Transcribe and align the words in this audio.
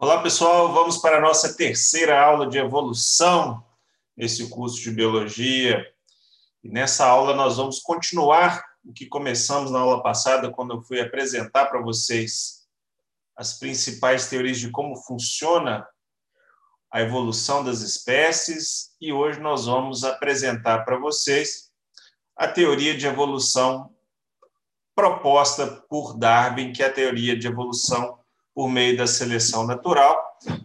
Olá, 0.00 0.22
pessoal. 0.22 0.72
Vamos 0.72 0.98
para 0.98 1.18
a 1.18 1.20
nossa 1.20 1.56
terceira 1.56 2.22
aula 2.24 2.46
de 2.46 2.56
evolução 2.56 3.66
nesse 4.16 4.48
curso 4.48 4.80
de 4.80 4.92
biologia. 4.92 5.84
E 6.62 6.68
nessa 6.68 7.04
aula 7.04 7.34
nós 7.34 7.56
vamos 7.56 7.80
continuar 7.80 8.64
o 8.84 8.92
que 8.92 9.06
começamos 9.06 9.72
na 9.72 9.80
aula 9.80 10.00
passada, 10.00 10.52
quando 10.52 10.74
eu 10.74 10.82
fui 10.84 11.00
apresentar 11.00 11.66
para 11.66 11.82
vocês 11.82 12.64
as 13.34 13.58
principais 13.58 14.28
teorias 14.28 14.60
de 14.60 14.70
como 14.70 14.94
funciona 14.94 15.84
a 16.92 17.00
evolução 17.00 17.64
das 17.64 17.80
espécies. 17.80 18.94
E 19.00 19.12
hoje 19.12 19.40
nós 19.40 19.66
vamos 19.66 20.04
apresentar 20.04 20.84
para 20.84 20.96
vocês 20.96 21.72
a 22.36 22.46
teoria 22.46 22.96
de 22.96 23.04
evolução 23.04 23.92
proposta 24.94 25.66
por 25.90 26.16
Darwin, 26.16 26.72
que 26.72 26.84
é 26.84 26.86
a 26.86 26.92
teoria 26.92 27.36
de 27.36 27.48
evolução 27.48 28.17
por 28.58 28.68
meio 28.68 28.96
da 28.96 29.06
seleção 29.06 29.64
natural, 29.64 30.20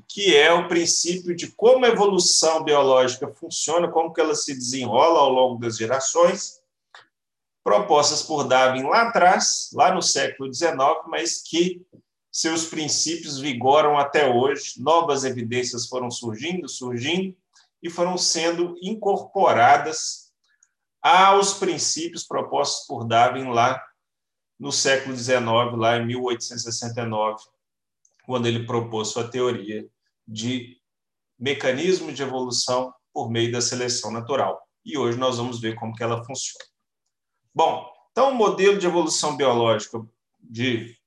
que 0.08 0.36
é 0.36 0.52
o 0.52 0.68
princípio 0.68 1.36
de 1.36 1.52
como 1.52 1.86
a 1.86 1.90
evolução 1.90 2.64
biológica 2.64 3.28
funciona, 3.28 3.88
como 3.88 4.12
que 4.12 4.20
ela 4.20 4.34
se 4.34 4.56
desenrola 4.56 5.20
ao 5.20 5.30
longo 5.30 5.62
das 5.62 5.78
gerações, 5.78 6.60
propostas 7.64 8.24
por 8.24 8.46
Darwin 8.46 8.82
lá 8.82 9.04
atrás, 9.04 9.70
lá 9.74 9.94
no 9.94 10.02
século 10.02 10.52
XIX, 10.52 10.74
mas 11.08 11.44
que 11.44 11.86
seus 12.32 12.66
princípios 12.66 13.38
vigoram 13.38 13.96
até 13.96 14.28
hoje. 14.28 14.82
Novas 14.82 15.24
evidências 15.24 15.86
foram 15.86 16.10
surgindo, 16.10 16.68
surgindo 16.68 17.38
e 17.80 17.92
foram 17.92 18.18
sendo 18.18 18.76
incorporadas 18.82 20.32
aos 21.00 21.54
princípios 21.54 22.24
propostos 22.24 22.88
por 22.88 23.06
Darwin 23.06 23.52
lá 23.52 23.80
no 24.60 24.72
século 24.72 25.16
XIX, 25.16 25.78
lá 25.78 25.98
em 25.98 26.08
1869 26.08 27.53
quando 28.26 28.48
ele 28.48 28.66
propôs 28.66 29.10
sua 29.10 29.30
teoria 29.30 29.88
de 30.28 30.78
mecanismo 31.38 32.12
de 32.12 32.24
evolução 32.24 32.94
por 33.14 33.30
meio 33.30 33.52
da 33.52 33.62
seleção 33.62 34.12
natural. 34.12 34.62
E 34.86 34.98
hoje 34.98 35.18
nós 35.18 35.38
vamos 35.38 35.60
ver 35.60 35.76
como 35.76 35.94
que 35.94 36.04
ela 36.04 36.24
funciona. 36.24 36.66
Bom, 37.54 37.88
então 38.12 38.32
o 38.32 38.36
modelo 38.36 38.78
de 38.78 38.88
evolução 38.88 39.36
biológica 39.38 40.00
de 40.40 40.98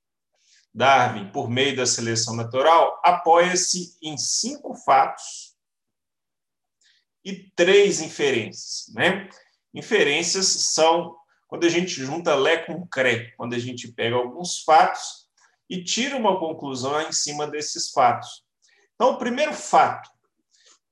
Darwin 0.73 1.31
por 1.31 1.49
meio 1.49 1.75
da 1.75 1.85
seleção 1.85 2.35
natural 2.35 3.01
apoia-se 3.03 3.97
em 4.01 4.17
cinco 4.17 4.75
fatos 4.75 5.55
e 7.25 7.51
três 7.55 7.99
inferências, 7.99 8.85
né? 8.93 9.29
Inferências 9.73 10.47
são 10.47 11.15
quando 11.47 11.65
a 11.65 11.69
gente 11.69 11.91
junta 11.91 12.35
Lé 12.35 12.57
com 12.57 12.85
Cré, 12.87 13.31
quando 13.37 13.53
a 13.53 13.59
gente 13.59 13.91
pega 13.91 14.15
alguns 14.15 14.63
fatos 14.63 15.26
e 15.69 15.83
tira 15.83 16.15
uma 16.15 16.39
conclusão 16.39 17.01
em 17.01 17.11
cima 17.11 17.47
desses 17.47 17.91
fatos. 17.91 18.43
Então, 18.95 19.11
o 19.11 19.17
primeiro 19.17 19.53
fato 19.53 20.09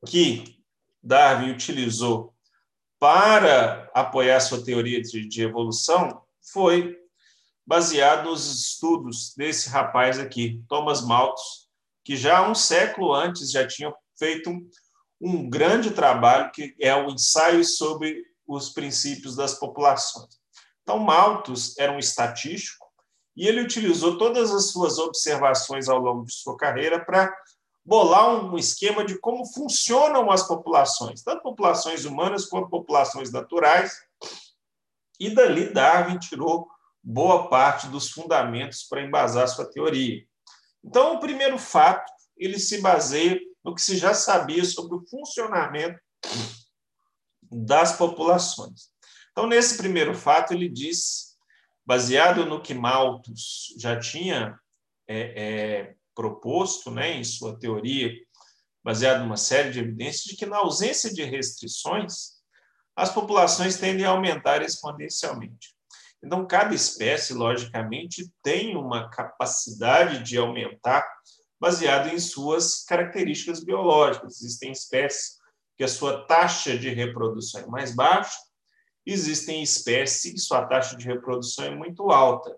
que 0.05 0.59
Darwin 1.01 1.51
utilizou 1.51 2.33
para 2.99 3.89
apoiar 3.93 4.39
sua 4.39 4.63
teoria 4.63 5.01
de, 5.01 5.27
de 5.27 5.41
evolução 5.41 6.21
foi 6.41 6.97
baseado 7.65 8.25
nos 8.25 8.45
estudos 8.45 9.33
desse 9.35 9.69
rapaz 9.69 10.19
aqui, 10.19 10.63
Thomas 10.67 11.01
Malthus, 11.01 11.67
que 12.03 12.15
já 12.15 12.47
um 12.47 12.53
século 12.53 13.13
antes 13.13 13.51
já 13.51 13.67
tinha 13.67 13.93
feito 14.17 14.49
um, 14.49 14.69
um 15.19 15.49
grande 15.49 15.91
trabalho 15.91 16.51
que 16.51 16.75
é 16.79 16.95
o 16.95 17.09
ensaio 17.09 17.63
sobre 17.65 18.23
os 18.47 18.69
princípios 18.69 19.35
das 19.35 19.55
populações. 19.55 20.39
Então, 20.83 20.99
Malthus 20.99 21.75
era 21.79 21.91
um 21.91 21.97
estatístico 21.97 22.84
e 23.35 23.47
ele 23.47 23.61
utilizou 23.61 24.17
todas 24.17 24.51
as 24.51 24.71
suas 24.71 24.97
observações 24.97 25.89
ao 25.89 25.99
longo 25.99 26.25
de 26.25 26.33
sua 26.33 26.55
carreira 26.55 27.03
para 27.03 27.35
bolar 27.83 28.45
um 28.45 28.57
esquema 28.57 29.05
de 29.05 29.17
como 29.19 29.45
funcionam 29.45 30.31
as 30.31 30.47
populações, 30.47 31.21
tanto 31.21 31.43
populações 31.43 32.05
humanas 32.05 32.45
quanto 32.45 32.69
populações 32.69 33.31
naturais. 33.31 33.93
E 35.19 35.29
dali 35.29 35.71
Darwin 35.71 36.17
tirou 36.17 36.67
boa 37.03 37.47
parte 37.49 37.87
dos 37.87 38.09
fundamentos 38.09 38.83
para 38.83 39.03
embasar 39.03 39.47
sua 39.47 39.65
teoria. 39.65 40.25
Então, 40.83 41.15
o 41.15 41.19
primeiro 41.19 41.57
fato, 41.57 42.11
ele 42.35 42.57
se 42.57 42.81
baseia 42.81 43.39
no 43.63 43.75
que 43.75 43.81
se 43.81 43.97
já 43.97 44.13
sabia 44.13 44.63
sobre 44.65 44.95
o 44.95 45.05
funcionamento 45.07 45.99
das 47.51 47.95
populações. 47.95 48.89
Então, 49.31 49.47
nesse 49.47 49.77
primeiro 49.77 50.15
fato, 50.15 50.53
ele 50.53 50.67
diz 50.67 51.34
baseado 51.85 52.45
no 52.45 52.61
que 52.61 52.73
Malthus 52.73 53.75
já 53.77 53.99
tinha 53.99 54.59
é, 55.07 55.19
é, 55.19 55.95
proposto 56.15 56.89
né, 56.89 57.13
em 57.13 57.23
sua 57.23 57.57
teoria, 57.59 58.11
baseado 58.83 59.21
numa 59.21 59.37
série 59.37 59.71
de 59.71 59.79
evidências, 59.79 60.23
de 60.23 60.35
que 60.35 60.45
na 60.45 60.57
ausência 60.57 61.13
de 61.13 61.23
restrições, 61.23 62.35
as 62.95 63.11
populações 63.11 63.77
tendem 63.77 64.05
a 64.05 64.09
aumentar 64.09 64.61
exponencialmente. 64.61 65.75
Então, 66.23 66.47
cada 66.47 66.73
espécie, 66.73 67.33
logicamente, 67.33 68.31
tem 68.41 68.75
uma 68.75 69.09
capacidade 69.09 70.23
de 70.23 70.37
aumentar 70.37 71.05
baseado 71.59 72.09
em 72.09 72.19
suas 72.19 72.83
características 72.83 73.63
biológicas. 73.63 74.41
Existem 74.41 74.71
espécies 74.71 75.37
que 75.77 75.83
a 75.83 75.87
sua 75.87 76.25
taxa 76.25 76.77
de 76.77 76.89
reprodução 76.89 77.61
é 77.61 77.67
mais 77.67 77.93
baixa, 77.93 78.37
existem 79.05 79.61
espécies 79.61 80.31
que 80.31 80.39
sua 80.39 80.65
taxa 80.65 80.95
de 80.95 81.05
reprodução 81.05 81.65
é 81.65 81.75
muito 81.75 82.09
alta. 82.11 82.55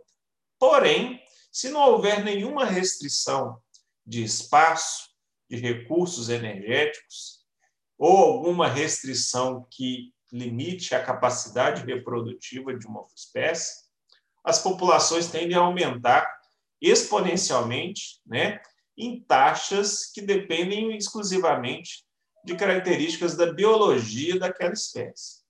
Porém, 0.60 1.22
se 1.52 1.70
não 1.70 1.82
houver 1.92 2.24
nenhuma 2.24 2.66
restrição 2.66 3.62
de 4.06 4.24
espaço, 4.24 5.10
de 5.50 5.58
recursos 5.58 6.30
energéticos, 6.30 7.46
ou 7.98 8.18
alguma 8.18 8.68
restrição 8.68 9.68
que 9.72 10.14
limite 10.32 10.94
a 10.94 11.04
capacidade 11.04 11.86
reprodutiva 11.86 12.78
de 12.78 12.86
uma 12.86 13.06
espécie, 13.16 13.88
as 14.44 14.60
populações 14.60 15.28
tendem 15.28 15.58
a 15.58 15.62
aumentar 15.62 16.32
exponencialmente, 16.82 18.22
né, 18.26 18.62
em 18.98 19.20
taxas 19.22 20.12
que 20.12 20.22
dependem 20.22 20.96
exclusivamente 20.96 22.06
de 22.46 22.56
características 22.56 23.36
da 23.36 23.52
biologia 23.52 24.40
daquela 24.40 24.74
espécie. 24.74 25.47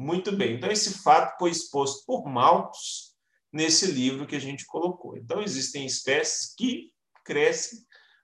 Muito 0.00 0.32
bem. 0.32 0.54
Então, 0.54 0.70
esse 0.70 1.02
fato 1.02 1.38
foi 1.38 1.50
exposto 1.50 2.06
por 2.06 2.24
Malthus 2.24 3.14
nesse 3.52 3.84
livro 3.84 4.26
que 4.26 4.34
a 4.34 4.40
gente 4.40 4.64
colocou. 4.64 5.14
Então, 5.14 5.42
existem 5.42 5.84
espécies 5.84 6.54
que 6.56 6.90
crescem 7.22 7.80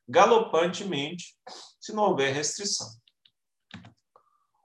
galopantemente 0.09 1.37
se 1.79 1.93
não 1.93 2.05
houver 2.05 2.33
restrição. 2.33 2.89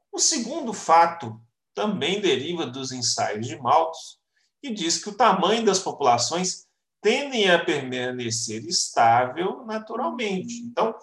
O 0.09 0.19
segundo 0.19 0.71
fato 0.71 1.37
também 1.75 2.21
deriva 2.21 2.65
dos 2.65 2.93
ensaios 2.93 3.45
de 3.45 3.57
Malthus 3.57 4.17
e 4.63 4.73
diz 4.73 5.03
que 5.03 5.09
o 5.09 5.17
tamanho 5.17 5.65
das 5.65 5.79
populações 5.79 6.65
tendem 7.01 7.51
a 7.51 7.61
permanecer 7.61 8.63
estável 8.65 9.65
naturalmente. 9.65 10.61
Então, 10.61 10.95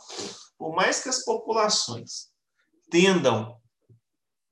por 0.57 0.75
mais 0.75 1.03
que 1.03 1.11
as 1.11 1.23
populações 1.23 2.31
tendam 2.91 3.58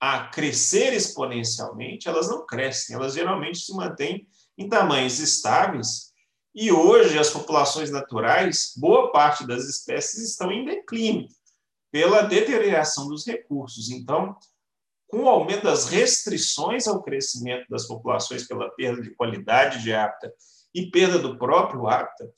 a 0.00 0.28
crescer 0.28 0.92
exponencialmente, 0.92 2.08
elas 2.08 2.28
não 2.28 2.44
crescem, 2.44 2.94
elas 2.94 3.14
geralmente 3.14 3.58
se 3.58 3.72
mantêm 3.74 4.28
em 4.56 4.68
tamanhos 4.68 5.18
estáveis. 5.18 6.12
E 6.54 6.72
hoje, 6.72 7.18
as 7.18 7.30
populações 7.30 7.90
naturais, 7.90 8.72
boa 8.76 9.10
parte 9.12 9.46
das 9.46 9.64
espécies 9.64 10.30
estão 10.30 10.50
em 10.50 10.64
declínio 10.64 11.28
pela 11.90 12.22
deterioração 12.22 13.08
dos 13.08 13.26
recursos. 13.26 13.90
Então, 13.90 14.36
com 15.08 15.24
o 15.24 15.28
aumento 15.28 15.64
das 15.64 15.88
restrições 15.88 16.86
ao 16.86 17.02
crescimento 17.02 17.66
das 17.68 17.86
populações 17.86 18.46
pela 18.46 18.70
perda 18.70 19.00
de 19.02 19.14
qualidade 19.14 19.82
de 19.82 19.92
hábitat 19.94 20.34
e 20.74 20.90
perda 20.90 21.18
do 21.18 21.38
próprio 21.38 21.86
hábitat, 21.86 22.30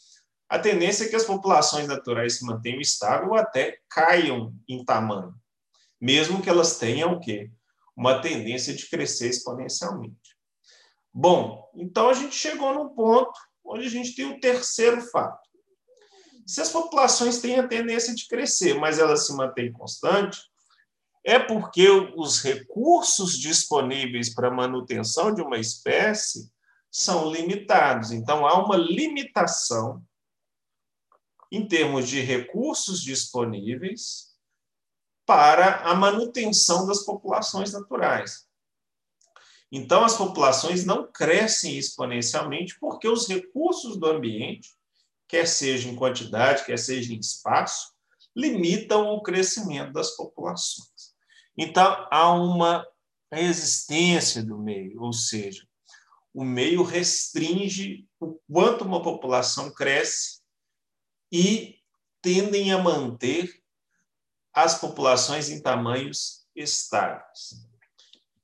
a 0.49 0.59
tendência 0.59 1.05
é 1.05 1.09
que 1.09 1.17
as 1.17 1.25
populações 1.25 1.87
naturais 1.87 2.39
se 2.39 2.45
mantenham 2.45 2.81
estáveis 2.81 3.31
ou 3.31 3.37
até 3.37 3.79
caiam 3.89 4.55
em 4.69 4.85
tamanho 4.85 5.35
mesmo 6.01 6.43
que 6.43 6.49
elas 6.49 6.79
tenham 6.79 7.13
o 7.13 7.21
quê? 7.21 7.51
Uma 7.97 8.21
tendência 8.21 8.75
de 8.75 8.89
crescer 8.89 9.29
exponencialmente. 9.29 10.37
Bom, 11.13 11.69
então 11.75 12.09
a 12.09 12.15
gente 12.15 12.35
chegou 12.35 12.73
num 12.73 12.95
ponto 12.95 13.39
onde 13.65 13.87
a 13.87 13.91
gente 13.91 14.15
tem 14.15 14.27
o 14.27 14.41
terceiro 14.41 15.01
fato. 15.03 15.49
Se 16.47 16.61
as 16.61 16.71
populações 16.71 17.41
têm 17.41 17.59
a 17.59 17.69
tendência 17.69 18.15
de 18.15 18.27
crescer, 18.27 18.75
mas 18.75 18.99
elas 18.99 19.27
se 19.27 19.35
mantêm 19.35 19.73
constantes, 19.73 20.41
é 21.25 21.39
porque 21.39 21.87
os 22.17 22.41
recursos 22.41 23.39
disponíveis 23.39 24.35
para 24.35 24.49
a 24.49 24.55
manutenção 24.55 25.35
de 25.35 25.43
uma 25.43 25.59
espécie 25.59 26.51
são 26.91 27.31
limitados. 27.31 28.13
Então, 28.13 28.47
há 28.47 28.65
uma 28.65 28.77
limitação 28.77 30.03
em 31.53 31.67
termos 31.67 32.09
de 32.09 32.21
recursos 32.21 33.03
disponíveis 33.03 34.28
para 35.29 35.83
a 35.83 35.95
manutenção 35.95 36.87
das 36.87 37.05
populações 37.05 37.75
naturais. 37.75 38.49
Então, 39.71 40.03
as 40.03 40.17
populações 40.17 40.87
não 40.87 41.13
crescem 41.13 41.77
exponencialmente 41.77 42.79
porque 42.81 43.07
os 43.07 43.29
recursos 43.29 43.99
do 43.99 44.07
ambiente 44.07 44.71
quer 45.29 45.47
seja 45.47 45.87
em 45.87 45.95
quantidade, 45.95 46.65
quer 46.65 46.79
seja 46.79 47.13
em 47.13 47.19
espaço, 47.19 47.93
limitam 48.35 49.11
o 49.11 49.23
crescimento 49.23 49.93
das 49.93 50.17
populações. 50.17 51.15
Então, 51.59 52.09
há 52.11 52.33
uma 52.33 52.89
resistência 53.31 54.43
do 54.43 54.57
meio, 54.57 55.03
ou 55.03 55.13
seja, 55.13 55.69
o 56.33 56.43
meio 56.43 56.83
restringe 56.83 58.09
o 58.19 58.41
quanto 58.51 58.83
uma 58.83 59.03
população 59.03 59.71
cresce 59.71 60.41
e 61.31 61.77
tendem 62.23 62.73
a 62.73 62.79
manter 62.79 63.63
as 64.59 64.77
populações 64.77 65.49
em 65.51 65.63
tamanhos 65.63 66.45
estáveis. 66.53 67.65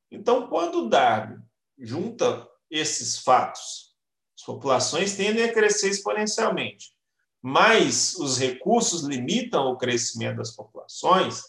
Então, 0.09 0.47
quando 0.47 0.89
Darwin 0.89 1.43
junta 1.77 2.49
esses 2.71 3.19
fatos, 3.19 3.97
as 4.39 4.45
populações 4.47 5.17
tendem 5.17 5.43
a 5.43 5.53
crescer 5.53 5.89
exponencialmente, 5.89 6.93
mas 7.43 8.15
os 8.15 8.39
recursos 8.39 9.03
limitam 9.03 9.67
o 9.67 9.77
crescimento 9.77 10.37
das 10.37 10.53
populações, 10.53 11.43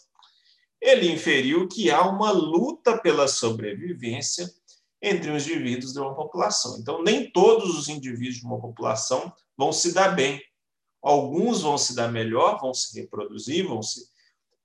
ele 0.80 1.12
inferiu 1.12 1.68
que 1.68 1.88
há 1.88 2.02
uma 2.02 2.32
luta 2.32 2.98
pela 2.98 3.28
sobrevivência 3.28 4.52
entre 5.00 5.30
os 5.30 5.46
indivíduos 5.46 5.92
de 5.92 6.00
uma 6.00 6.16
população. 6.16 6.76
Então, 6.80 7.04
nem 7.04 7.30
todos 7.30 7.78
os 7.78 7.88
indivíduos 7.88 8.40
de 8.40 8.44
uma 8.44 8.60
população 8.60 9.32
vão 9.56 9.72
se 9.72 9.94
dar 9.94 10.08
bem. 10.08 10.42
Alguns 11.00 11.62
vão 11.62 11.78
se 11.78 11.94
dar 11.94 12.10
melhor, 12.10 12.58
vão 12.60 12.74
se 12.74 13.00
reproduzir, 13.00 13.64
vão, 13.64 13.80
se, 13.80 14.15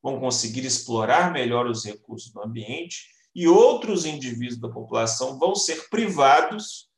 vão 0.02 0.20
conseguir 0.20 0.66
explorar 0.66 1.32
melhor 1.32 1.68
os 1.68 1.86
recursos 1.86 2.32
do 2.32 2.42
ambiente, 2.42 3.10
e 3.34 3.48
outros 3.48 4.06
indivíduos 4.06 4.60
da 4.60 4.70
população 4.70 5.40
vão 5.40 5.56
ser 5.56 5.90
privados 5.90 6.90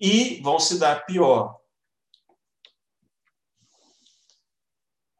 e 0.00 0.40
vão 0.40 0.58
se 0.58 0.78
dar 0.78 1.04
pior. 1.04 1.58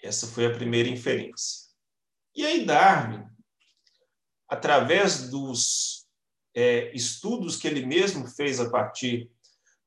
Essa 0.02 0.26
foi 0.26 0.46
a 0.46 0.54
primeira 0.54 0.88
inferência. 0.88 1.64
E 2.34 2.44
aí, 2.44 2.64
Darwin, 2.64 3.24
através 4.48 5.30
dos 5.30 6.06
é, 6.54 6.94
estudos 6.94 7.56
que 7.56 7.66
ele 7.66 7.84
mesmo 7.86 8.26
fez 8.26 8.60
a 8.60 8.70
partir 8.70 9.30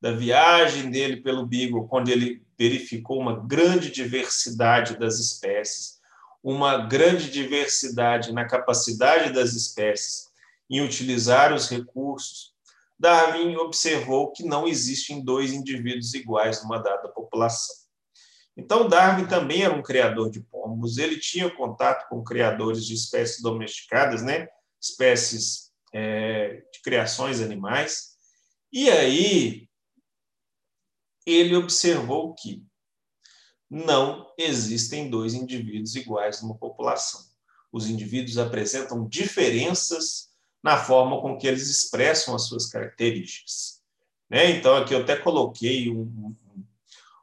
da 0.01 0.11
viagem 0.11 0.89
dele 0.89 1.21
pelo 1.21 1.45
Beagle, 1.45 1.87
quando 1.87 2.09
ele 2.09 2.45
verificou 2.57 3.19
uma 3.19 3.45
grande 3.45 3.91
diversidade 3.91 4.97
das 4.97 5.19
espécies, 5.19 5.96
uma 6.43 6.85
grande 6.85 7.29
diversidade 7.29 8.31
na 8.31 8.45
capacidade 8.45 9.33
das 9.33 9.53
espécies 9.53 10.27
em 10.69 10.81
utilizar 10.81 11.53
os 11.53 11.69
recursos, 11.69 12.53
Darwin 12.99 13.55
observou 13.57 14.31
que 14.31 14.43
não 14.43 14.67
existem 14.67 15.23
dois 15.23 15.53
indivíduos 15.53 16.13
iguais 16.13 16.63
numa 16.63 16.79
dada 16.79 17.09
população. 17.09 17.75
Então, 18.55 18.89
Darwin 18.89 19.27
também 19.27 19.63
era 19.63 19.73
um 19.73 19.83
criador 19.83 20.31
de 20.31 20.41
pombos, 20.41 20.97
ele 20.97 21.19
tinha 21.19 21.49
contato 21.49 22.07
com 22.09 22.23
criadores 22.23 22.85
de 22.85 22.95
espécies 22.95 23.41
domesticadas, 23.41 24.23
né? 24.23 24.47
espécies 24.81 25.71
é, 25.93 26.63
de 26.73 26.81
criações 26.83 27.39
animais, 27.39 28.15
e 28.71 28.89
aí 28.89 29.67
ele 31.25 31.55
observou 31.55 32.33
que 32.33 32.63
não 33.69 34.31
existem 34.37 35.09
dois 35.09 35.33
indivíduos 35.33 35.95
iguais 35.95 36.41
numa 36.41 36.55
população. 36.55 37.21
Os 37.71 37.89
indivíduos 37.89 38.37
apresentam 38.37 39.07
diferenças 39.07 40.29
na 40.63 40.77
forma 40.77 41.21
com 41.21 41.37
que 41.37 41.47
eles 41.47 41.69
expressam 41.69 42.35
as 42.35 42.43
suas 42.43 42.67
características. 42.67 43.81
Né? 44.29 44.51
Então, 44.51 44.75
aqui 44.75 44.93
eu 44.93 45.01
até 45.01 45.15
coloquei 45.15 45.89
um, 45.89 46.35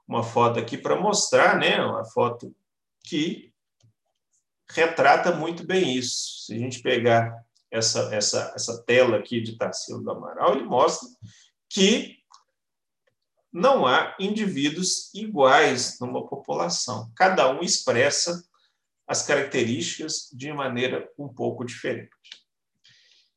uma 0.06 0.22
foto 0.22 0.58
aqui 0.58 0.76
para 0.76 1.00
mostrar, 1.00 1.58
né? 1.58 1.82
uma 1.82 2.04
foto 2.04 2.54
que 3.02 3.52
retrata 4.70 5.32
muito 5.32 5.66
bem 5.66 5.96
isso. 5.96 6.44
Se 6.46 6.54
a 6.54 6.58
gente 6.58 6.80
pegar 6.80 7.44
essa, 7.70 8.14
essa, 8.14 8.52
essa 8.54 8.82
tela 8.84 9.18
aqui 9.18 9.40
de 9.40 9.56
Tarsila 9.56 10.02
do 10.02 10.10
Amaral, 10.10 10.54
ele 10.54 10.64
mostra 10.64 11.08
que 11.68 12.18
não 13.54 13.86
há 13.86 14.16
indivíduos 14.18 15.14
iguais 15.14 16.00
numa 16.00 16.26
população. 16.26 17.12
Cada 17.14 17.48
um 17.48 17.60
expressa 17.60 18.44
as 19.06 19.22
características 19.22 20.28
de 20.32 20.52
maneira 20.52 21.08
um 21.16 21.28
pouco 21.28 21.64
diferente. 21.64 22.10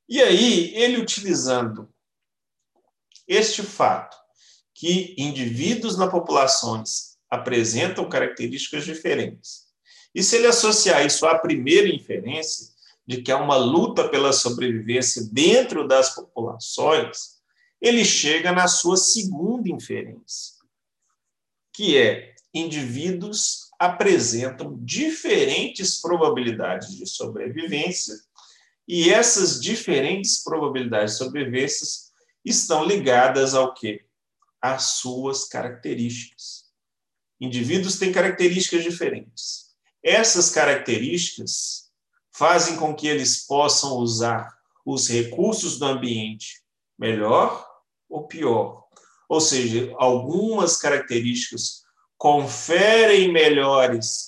E 0.10 0.19
aí, 0.19 0.74
ele 0.74 0.98
utilizando 0.98 1.88
este 3.28 3.62
fato, 3.62 4.18
que 4.74 5.14
indivíduos 5.18 5.98
na 5.98 6.08
populações 6.08 7.18
apresentam 7.30 8.10
características 8.10 8.86
diferentes, 8.86 9.68
e 10.16 10.24
se 10.24 10.38
ele 10.38 10.48
associar 10.48 11.06
isso 11.06 11.28
à 11.28 11.38
primeira 11.38 11.90
inferência, 11.90 12.74
de 13.06 13.22
que 13.22 13.31
há 13.31 13.38
uma 13.38 13.56
luta 13.56 14.10
pela 14.10 14.34
sobrevivência 14.34 15.28
dentro 15.31 15.88
das 15.88 16.16
populações, 16.16 17.37
ele 17.82 18.04
chega 18.04 18.52
na 18.52 18.68
sua 18.68 18.98
segunda 18.98 19.70
inferência, 19.70 20.56
que 21.74 21.98
é 21.98 22.36
indivíduos 22.54 23.68
apresentam 23.80 24.78
diferentes 24.82 26.02
probabilidades 26.02 26.96
de 26.96 27.06
sobrevivência 27.06 28.16
e 28.88 29.10
essas 29.10 29.62
diferentes 29.62 30.44
probabilidades 30.44 31.14
de 31.14 31.20
sobrevivência 31.20 31.86
estão 32.44 32.86
ligadas 32.86 33.54
ao 33.54 33.74
quê? 33.74 34.06
Às 34.62 34.84
suas 35.00 35.44
características. 35.44 36.66
Indivíduos 37.40 38.00
têm 38.00 38.12
características 38.12 38.84
diferentes. 38.84 39.76
Essas 40.02 40.50
características 40.50 41.92
fazem 42.32 42.78
com 42.78 42.96
que 42.96 43.08
eles 43.08 43.46
possam 43.46 43.98
usar 43.98 44.58
os 44.86 45.08
recursos 45.08 45.78
do 45.78 45.86
ambiente 45.86 46.64
melhor 46.98 47.67
ou 48.09 48.27
pior. 48.27 48.83
Ou 49.30 49.42
seja, 49.42 49.94
algumas 49.98 50.77
características 50.77 51.83
conferem 52.18 53.31
melhores 53.31 54.27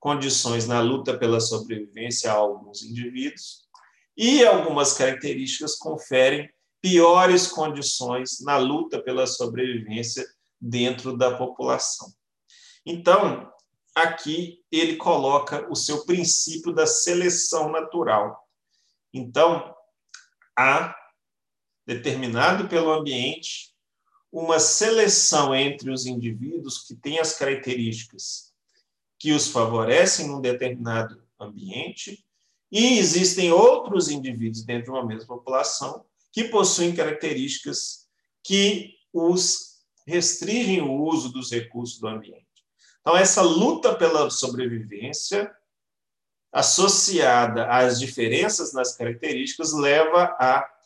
condições 0.00 0.66
na 0.66 0.80
luta 0.80 1.16
pela 1.16 1.40
sobrevivência 1.40 2.30
a 2.30 2.34
alguns 2.34 2.82
indivíduos 2.82 3.68
e 4.16 4.44
algumas 4.44 4.94
características 4.94 5.76
conferem 5.76 6.50
piores 6.80 7.46
condições 7.46 8.40
na 8.40 8.56
luta 8.56 9.00
pela 9.02 9.26
sobrevivência 9.26 10.26
dentro 10.60 11.16
da 11.16 11.36
população. 11.36 12.08
Então, 12.84 13.52
aqui 13.94 14.64
ele 14.70 14.96
coloca 14.96 15.70
o 15.70 15.76
seu 15.76 16.04
princípio 16.04 16.72
da 16.72 16.86
seleção 16.86 17.70
natural. 17.70 18.48
Então, 19.12 19.74
há 20.56 20.94
determinado 21.88 22.68
pelo 22.68 22.92
ambiente, 22.92 23.72
uma 24.30 24.60
seleção 24.60 25.54
entre 25.54 25.90
os 25.90 26.04
indivíduos 26.04 26.84
que 26.84 26.94
têm 26.94 27.18
as 27.18 27.32
características 27.32 28.52
que 29.18 29.32
os 29.32 29.48
favorecem 29.48 30.28
num 30.28 30.38
determinado 30.38 31.22
ambiente, 31.40 32.22
e 32.70 32.98
existem 32.98 33.50
outros 33.50 34.10
indivíduos 34.10 34.62
dentro 34.62 34.84
de 34.84 34.90
uma 34.90 35.06
mesma 35.06 35.26
população 35.26 36.04
que 36.30 36.44
possuem 36.44 36.94
características 36.94 38.06
que 38.44 38.94
os 39.10 39.78
restringem 40.06 40.82
o 40.82 40.92
uso 40.92 41.32
dos 41.32 41.50
recursos 41.50 41.98
do 41.98 42.06
ambiente. 42.06 42.44
Então, 43.00 43.16
essa 43.16 43.40
luta 43.40 43.94
pela 43.94 44.28
sobrevivência, 44.28 45.50
associada 46.52 47.66
às 47.66 47.98
diferenças 47.98 48.74
nas 48.74 48.94
características, 48.94 49.72
leva 49.72 50.36
a 50.38 50.77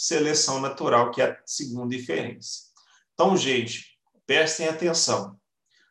seleção 0.00 0.62
natural, 0.62 1.10
que 1.10 1.20
é 1.20 1.30
a 1.30 1.42
segunda 1.44 1.94
inferência. 1.94 2.62
Então, 3.12 3.36
gente, 3.36 3.98
prestem 4.26 4.66
atenção. 4.66 5.38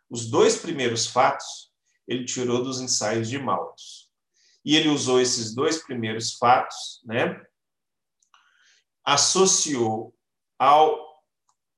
Os 0.10 0.26
dois 0.26 0.58
primeiros 0.58 1.06
fatos 1.06 1.72
ele 2.08 2.26
tirou 2.26 2.64
dos 2.64 2.82
ensaios 2.82 3.30
de 3.30 3.38
Malthus. 3.38 4.10
E 4.66 4.76
ele 4.76 4.90
usou 4.90 5.22
esses 5.22 5.54
dois 5.54 5.84
primeiros 5.84 6.34
fatos, 6.34 7.02
né? 7.06 7.40
Associou 9.04 10.18
ao 10.58 11.24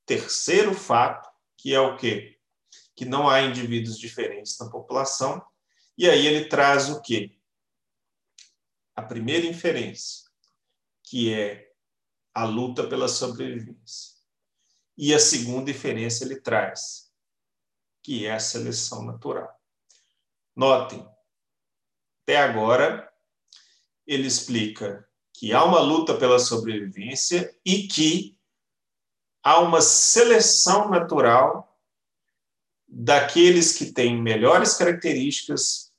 terceiro 0.05 0.73
fato, 0.73 1.29
que 1.57 1.73
é 1.73 1.81
o 1.81 1.97
quê? 1.97 2.39
Que 2.95 3.03
não 3.03 3.29
há 3.29 3.41
indivíduos 3.41 3.99
diferentes 3.99 4.57
na 4.57 4.69
população. 4.69 5.45
E 5.97 6.09
aí 6.09 6.25
ele 6.25 6.45
traz 6.45 6.89
o 6.89 7.01
quê? 7.01 7.37
A 8.95 9.01
primeira 9.01 9.45
inferência, 9.45 10.29
que 11.03 11.33
é 11.33 11.70
a 12.33 12.43
luta 12.45 12.87
pela 12.87 13.07
sobrevivência. 13.07 14.15
E 14.97 15.13
a 15.13 15.19
segunda 15.19 15.71
inferência 15.71 16.25
ele 16.25 16.39
traz, 16.39 17.11
que 18.03 18.25
é 18.25 18.33
a 18.33 18.39
seleção 18.39 19.03
natural. 19.03 19.49
Notem, 20.55 21.07
até 22.23 22.37
agora, 22.37 23.11
ele 24.05 24.27
explica 24.27 25.07
que 25.33 25.53
há 25.53 25.63
uma 25.63 25.79
luta 25.79 26.17
pela 26.17 26.39
sobrevivência 26.39 27.53
e 27.65 27.87
que 27.87 28.37
há 29.43 29.59
uma 29.59 29.81
seleção 29.81 30.89
natural 30.89 31.79
daqueles 32.87 33.73
que 33.73 33.91
têm 33.91 34.21
melhores 34.21 34.75
características 34.75 35.91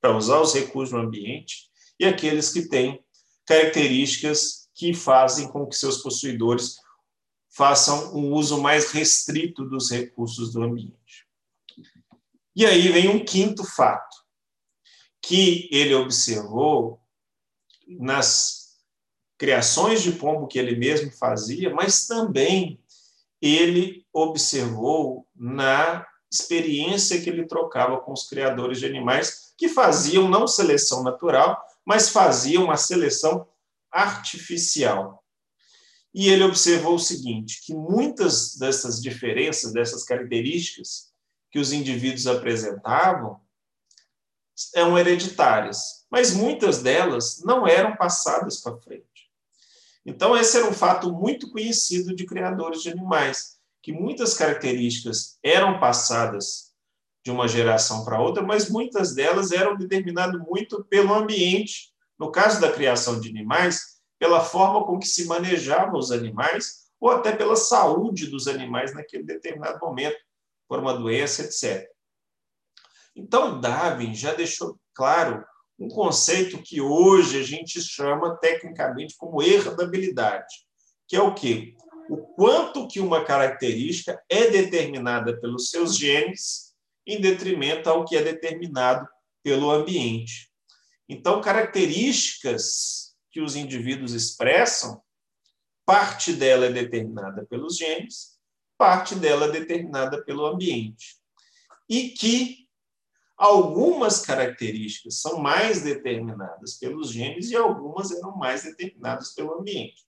para 0.00 0.16
usar 0.16 0.40
os 0.40 0.52
recursos 0.52 0.90
do 0.90 0.98
ambiente 0.98 1.70
e 1.98 2.04
aqueles 2.04 2.52
que 2.52 2.68
têm 2.68 3.02
características 3.46 4.65
que 4.76 4.92
fazem 4.92 5.48
com 5.48 5.66
que 5.66 5.74
seus 5.74 6.02
possuidores 6.02 6.76
façam 7.48 8.14
um 8.14 8.30
uso 8.34 8.60
mais 8.60 8.92
restrito 8.92 9.64
dos 9.64 9.90
recursos 9.90 10.52
do 10.52 10.62
ambiente. 10.62 11.26
E 12.54 12.66
aí 12.66 12.88
vem 12.92 13.08
um 13.08 13.24
quinto 13.24 13.64
fato 13.64 14.16
que 15.22 15.68
ele 15.72 15.94
observou 15.94 17.00
nas 17.88 18.76
criações 19.38 20.02
de 20.02 20.12
pombo 20.12 20.46
que 20.46 20.58
ele 20.58 20.76
mesmo 20.76 21.10
fazia, 21.10 21.72
mas 21.74 22.06
também 22.06 22.78
ele 23.40 24.06
observou 24.12 25.26
na 25.34 26.06
experiência 26.30 27.20
que 27.20 27.30
ele 27.30 27.46
trocava 27.46 27.98
com 28.00 28.12
os 28.12 28.28
criadores 28.28 28.78
de 28.78 28.86
animais 28.86 29.54
que 29.56 29.70
faziam 29.70 30.28
não 30.28 30.46
seleção 30.46 31.02
natural, 31.02 31.58
mas 31.84 32.10
faziam 32.10 32.64
uma 32.64 32.76
seleção 32.76 33.46
artificial. 33.90 35.22
E 36.14 36.28
ele 36.28 36.44
observou 36.44 36.94
o 36.94 36.98
seguinte, 36.98 37.60
que 37.64 37.74
muitas 37.74 38.56
dessas 38.56 39.00
diferenças, 39.00 39.72
dessas 39.72 40.02
características 40.02 41.12
que 41.50 41.58
os 41.58 41.72
indivíduos 41.72 42.26
apresentavam, 42.26 43.40
eram 44.74 44.98
hereditárias, 44.98 46.06
mas 46.10 46.32
muitas 46.32 46.82
delas 46.82 47.42
não 47.44 47.66
eram 47.66 47.96
passadas 47.96 48.60
para 48.60 48.78
frente. 48.78 49.30
Então, 50.04 50.36
esse 50.36 50.56
era 50.56 50.68
um 50.68 50.72
fato 50.72 51.12
muito 51.12 51.50
conhecido 51.50 52.14
de 52.14 52.24
criadores 52.24 52.80
de 52.80 52.90
animais, 52.90 53.56
que 53.82 53.92
muitas 53.92 54.34
características 54.34 55.38
eram 55.42 55.78
passadas 55.78 56.72
de 57.24 57.30
uma 57.30 57.48
geração 57.48 58.04
para 58.04 58.20
outra, 58.20 58.42
mas 58.42 58.70
muitas 58.70 59.14
delas 59.14 59.50
eram 59.50 59.76
determinadas 59.76 60.40
muito 60.40 60.84
pelo 60.84 61.12
ambiente. 61.12 61.92
No 62.18 62.30
caso 62.30 62.60
da 62.60 62.72
criação 62.72 63.20
de 63.20 63.28
animais, 63.28 63.96
pela 64.18 64.40
forma 64.40 64.84
com 64.84 64.98
que 64.98 65.06
se 65.06 65.26
manejavam 65.26 65.98
os 65.98 66.10
animais, 66.10 66.86
ou 66.98 67.10
até 67.10 67.34
pela 67.34 67.56
saúde 67.56 68.26
dos 68.26 68.48
animais 68.48 68.94
naquele 68.94 69.24
determinado 69.24 69.78
momento, 69.80 70.16
por 70.68 70.78
uma 70.78 70.94
doença, 70.94 71.42
etc. 71.42 71.88
Então, 73.14 73.60
Darwin 73.60 74.14
já 74.14 74.34
deixou 74.34 74.78
claro 74.94 75.44
um 75.78 75.88
conceito 75.88 76.62
que 76.62 76.80
hoje 76.80 77.38
a 77.38 77.42
gente 77.42 77.80
chama 77.80 78.36
tecnicamente 78.36 79.14
como 79.16 79.42
herdabilidade, 79.42 80.54
que 81.06 81.16
é 81.16 81.20
o 81.20 81.34
quê? 81.34 81.74
O 82.08 82.18
quanto 82.34 82.88
que 82.88 83.00
uma 83.00 83.24
característica 83.24 84.22
é 84.28 84.48
determinada 84.50 85.38
pelos 85.38 85.70
seus 85.70 85.96
genes 85.96 86.74
em 87.06 87.20
detrimento 87.20 87.88
ao 87.88 88.04
que 88.04 88.16
é 88.16 88.22
determinado 88.22 89.06
pelo 89.42 89.70
ambiente. 89.70 90.50
Então, 91.08 91.40
características 91.40 93.14
que 93.30 93.40
os 93.40 93.54
indivíduos 93.54 94.12
expressam, 94.12 95.00
parte 95.84 96.32
dela 96.32 96.66
é 96.66 96.72
determinada 96.72 97.44
pelos 97.46 97.76
genes, 97.76 98.38
parte 98.76 99.14
dela 99.14 99.46
é 99.46 99.52
determinada 99.52 100.24
pelo 100.24 100.46
ambiente. 100.46 101.16
E 101.88 102.10
que 102.10 102.66
Algumas 103.36 104.24
características 104.24 105.20
são 105.20 105.38
mais 105.38 105.82
determinadas 105.82 106.74
pelos 106.74 107.10
genes 107.10 107.50
e 107.50 107.56
algumas 107.56 108.10
eram 108.10 108.34
mais 108.34 108.62
determinadas 108.62 109.34
pelo 109.34 109.58
ambiente. 109.58 110.06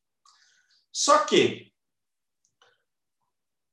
Só 0.91 1.27
que 1.27 1.71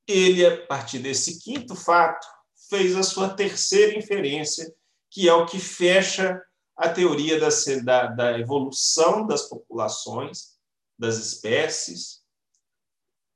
ele, 0.06 0.46
a 0.46 0.66
partir 0.68 1.00
desse 1.00 1.40
quinto 1.40 1.74
fato, 1.74 2.28
fez 2.70 2.98
a 2.98 3.04
sua 3.04 3.30
terceira 3.34 3.98
inferência, 3.98 4.76
que 5.10 5.30
é 5.30 5.34
o 5.34 5.46
que 5.46 5.58
fecha 5.58 6.42
a 6.76 6.90
teoria 6.90 7.40
da, 7.40 7.50
da, 7.84 8.08
da 8.08 8.40
evolução 8.40 9.26
das 9.26 9.48
populações, 9.48 10.56
das 10.98 11.18
espécies, 11.18 12.24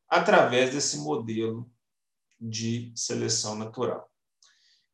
através 0.07 0.73
desse 0.73 0.97
modelo 0.97 1.69
de 2.39 2.91
seleção 2.95 3.55
natural. 3.55 4.09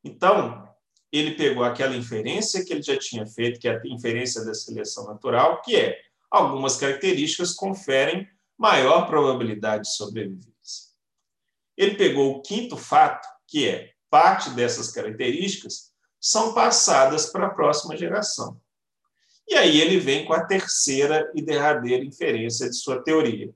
Então, 0.03 0.67
ele 1.11 1.35
pegou 1.35 1.63
aquela 1.63 1.95
inferência 1.95 2.63
que 2.63 2.73
ele 2.73 2.81
já 2.81 2.97
tinha 2.97 3.25
feito, 3.25 3.59
que 3.59 3.67
é 3.67 3.77
a 3.77 3.81
inferência 3.85 4.43
da 4.43 4.53
seleção 4.53 5.05
natural, 5.05 5.61
que 5.61 5.75
é 5.75 5.99
algumas 6.29 6.77
características 6.77 7.53
conferem 7.53 8.27
maior 8.57 9.07
probabilidade 9.07 9.83
de 9.83 9.95
sobrevivência. 9.95 10.93
Ele 11.77 11.95
pegou 11.95 12.35
o 12.35 12.41
quinto 12.41 12.77
fato, 12.77 13.27
que 13.47 13.67
é 13.67 13.93
parte 14.09 14.49
dessas 14.51 14.91
características 14.91 15.94
são 16.25 16.55
passadas 16.55 17.27
para 17.27 17.45
a 17.45 17.49
próxima 17.51 17.95
geração. 17.95 18.59
E 19.47 19.53
aí 19.53 19.79
ele 19.79 19.99
vem 19.99 20.25
com 20.25 20.33
a 20.33 20.43
terceira 20.43 21.31
e 21.35 21.41
derradeira 21.41 22.03
inferência 22.03 22.67
de 22.67 22.75
sua 22.75 22.99
teoria, 23.03 23.53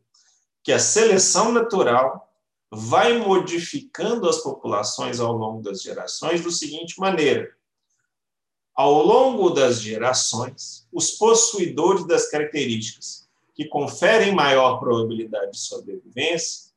que 0.62 0.72
a 0.72 0.78
seleção 0.78 1.52
natural 1.52 2.32
vai 2.72 3.18
modificando 3.18 4.30
as 4.30 4.38
populações 4.44 5.20
ao 5.20 5.34
longo 5.34 5.64
das 5.64 5.82
gerações 5.82 6.44
da 6.44 6.52
seguinte 6.52 7.00
maneira: 7.00 7.52
ao 8.76 9.04
longo 9.04 9.50
das 9.50 9.82
gerações, 9.82 10.88
os 10.94 11.10
possuidores 11.10 12.06
das 12.06 12.30
características 12.30 13.28
que 13.56 13.66
conferem 13.66 14.32
maior 14.32 14.78
probabilidade 14.78 15.54
de 15.54 15.60
sobrevivência 15.60 16.70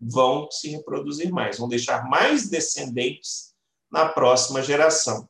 vão 0.00 0.50
se 0.50 0.70
reproduzir 0.70 1.30
mais, 1.30 1.58
vão 1.58 1.68
deixar 1.68 2.08
mais 2.08 2.48
descendentes 2.48 3.49
na 3.90 4.08
próxima 4.08 4.62
geração. 4.62 5.28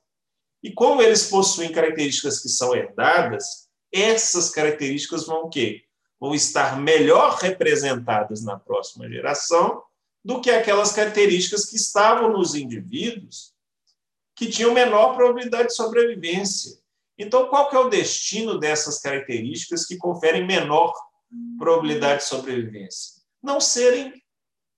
E 0.63 0.73
como 0.73 1.01
eles 1.01 1.29
possuem 1.29 1.73
características 1.73 2.41
que 2.41 2.49
são 2.49 2.75
herdadas, 2.75 3.69
essas 3.93 4.51
características 4.51 5.27
vão 5.27 5.45
o 5.45 5.49
quê? 5.49 5.85
vão 6.21 6.35
estar 6.35 6.79
melhor 6.79 7.37
representadas 7.37 8.45
na 8.45 8.59
próxima 8.59 9.09
geração 9.09 9.83
do 10.23 10.41
que 10.41 10.51
aquelas 10.51 10.93
características 10.93 11.65
que 11.65 11.77
estavam 11.77 12.31
nos 12.31 12.55
indivíduos 12.55 13.55
que 14.37 14.51
tinham 14.51 14.75
menor 14.75 15.15
probabilidade 15.15 15.69
de 15.69 15.75
sobrevivência. 15.75 16.79
Então, 17.19 17.49
qual 17.49 17.71
que 17.71 17.77
é 17.77 17.79
o 17.79 17.89
destino 17.89 18.59
dessas 18.59 19.01
características 19.01 19.87
que 19.87 19.97
conferem 19.97 20.47
menor 20.47 20.93
probabilidade 21.59 22.21
de 22.21 22.29
sobrevivência? 22.29 23.23
Não 23.43 23.61
serem 23.61 24.13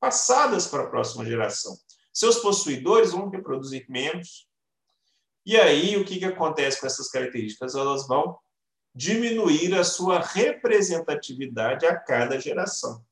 passadas 0.00 0.66
para 0.68 0.84
a 0.84 0.88
próxima 0.88 1.24
geração. 1.24 1.76
Seus 2.12 2.38
possuidores 2.38 3.12
vão 3.12 3.28
reproduzir 3.28 3.86
menos. 3.88 4.46
E 5.44 5.56
aí, 5.56 5.96
o 5.96 6.04
que, 6.04 6.18
que 6.18 6.24
acontece 6.24 6.80
com 6.80 6.86
essas 6.86 7.08
características? 7.10 7.74
Elas 7.74 8.06
vão 8.06 8.38
diminuir 8.94 9.74
a 9.74 9.82
sua 9.82 10.20
representatividade 10.20 11.86
a 11.86 11.96
cada 11.96 12.38
geração. 12.38 13.04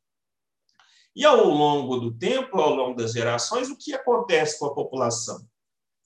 E 1.17 1.25
ao 1.25 1.45
longo 1.45 1.97
do 1.97 2.17
tempo, 2.17 2.61
ao 2.61 2.75
longo 2.75 2.97
das 2.97 3.13
gerações, 3.13 3.69
o 3.69 3.77
que 3.77 3.95
acontece 3.95 4.59
com 4.59 4.67
a 4.67 4.75
população? 4.75 5.45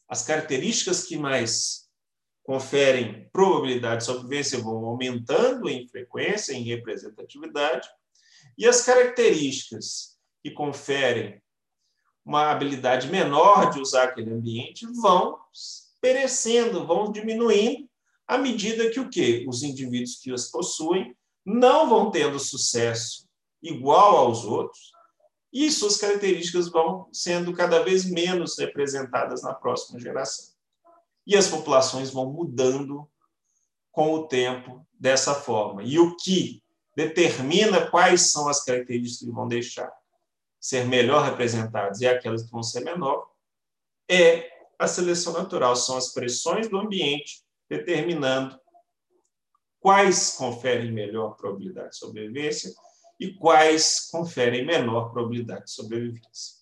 As 0.09 0.23
características 0.23 1.05
que 1.05 1.17
mais 1.17 1.85
conferem 2.43 3.29
probabilidade 3.31 4.01
de 4.01 4.05
sobrevivência 4.05 4.59
vão 4.59 4.85
aumentando 4.85 5.69
em 5.69 5.89
frequência, 5.89 6.53
em 6.53 6.63
representatividade, 6.63 7.89
e 8.57 8.67
as 8.67 8.85
características 8.85 10.19
que 10.43 10.51
conferem 10.51 11.43
uma 12.25 12.51
habilidade 12.51 13.09
menor 13.09 13.71
de 13.71 13.81
usar 13.81 14.05
aquele 14.05 14.33
ambiente 14.33 14.87
vão 15.01 15.39
perecendo, 16.01 16.87
vão 16.87 17.13
diminuindo 17.13 17.89
à 18.27 18.39
medida 18.39 18.91
que 18.91 19.01
o 19.01 19.11
quê? 19.11 19.45
Os 19.49 19.63
indivíduos 19.63 20.17
que 20.17 20.33
as 20.33 20.51
possuem 20.51 21.15
não 21.45 21.89
vão 21.89 22.11
tendo 22.11 22.39
sucesso 22.39 23.29
igual 23.63 24.17
aos 24.17 24.45
outros 24.45 24.93
e 25.53 25.71
suas 25.71 25.97
características 25.97 26.69
vão 26.69 27.09
sendo 27.13 27.53
cada 27.53 27.83
vez 27.83 28.05
menos 28.05 28.59
representadas 28.59 29.43
na 29.43 29.55
próxima 29.55 30.01
geração. 30.01 30.53
E 31.27 31.37
as 31.37 31.47
populações 31.47 32.11
vão 32.11 32.31
mudando 32.31 33.09
com 33.93 34.13
o 34.13 34.27
tempo 34.27 34.85
dessa 34.93 35.35
forma. 35.35 35.85
E 35.85 35.99
o 35.99 36.17
que 36.17 36.63
determina 36.97 37.89
quais 37.89 38.33
são 38.33 38.49
as 38.49 38.65
características 38.65 39.29
que 39.29 39.35
vão 39.35 39.47
deixar 39.47 39.93
ser 40.65 40.87
melhor 40.87 41.23
representadas 41.23 42.01
e 42.01 42.07
aquelas 42.07 42.45
que 42.45 42.51
vão 42.51 42.63
ser 42.63 42.81
menor 42.81 43.31
é 44.11 44.51
a 44.79 44.87
seleção 44.87 45.35
natural, 45.35 45.77
são 45.77 45.95
as 45.95 46.15
pressões 46.15 46.71
do 46.71 46.79
ambiente 46.79 47.43
determinando 47.69 48.59
quais 49.79 50.31
conferem 50.31 50.91
melhor 50.91 51.37
probabilidade 51.37 51.91
de 51.91 51.99
sobrevivência 51.99 52.73
e 53.21 53.35
quais 53.35 54.09
conferem 54.11 54.65
menor 54.65 55.13
probabilidade 55.13 55.67
de 55.67 55.71
sobrevivência. 55.73 56.55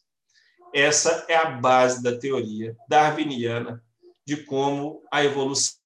Essa 0.75 1.25
é 1.29 1.37
a 1.37 1.53
base 1.53 2.03
da 2.03 2.19
teoria 2.19 2.77
darwiniana 2.89 3.81
de 4.27 4.37
como 4.45 5.01
a 5.13 5.25
evolução 5.25 5.81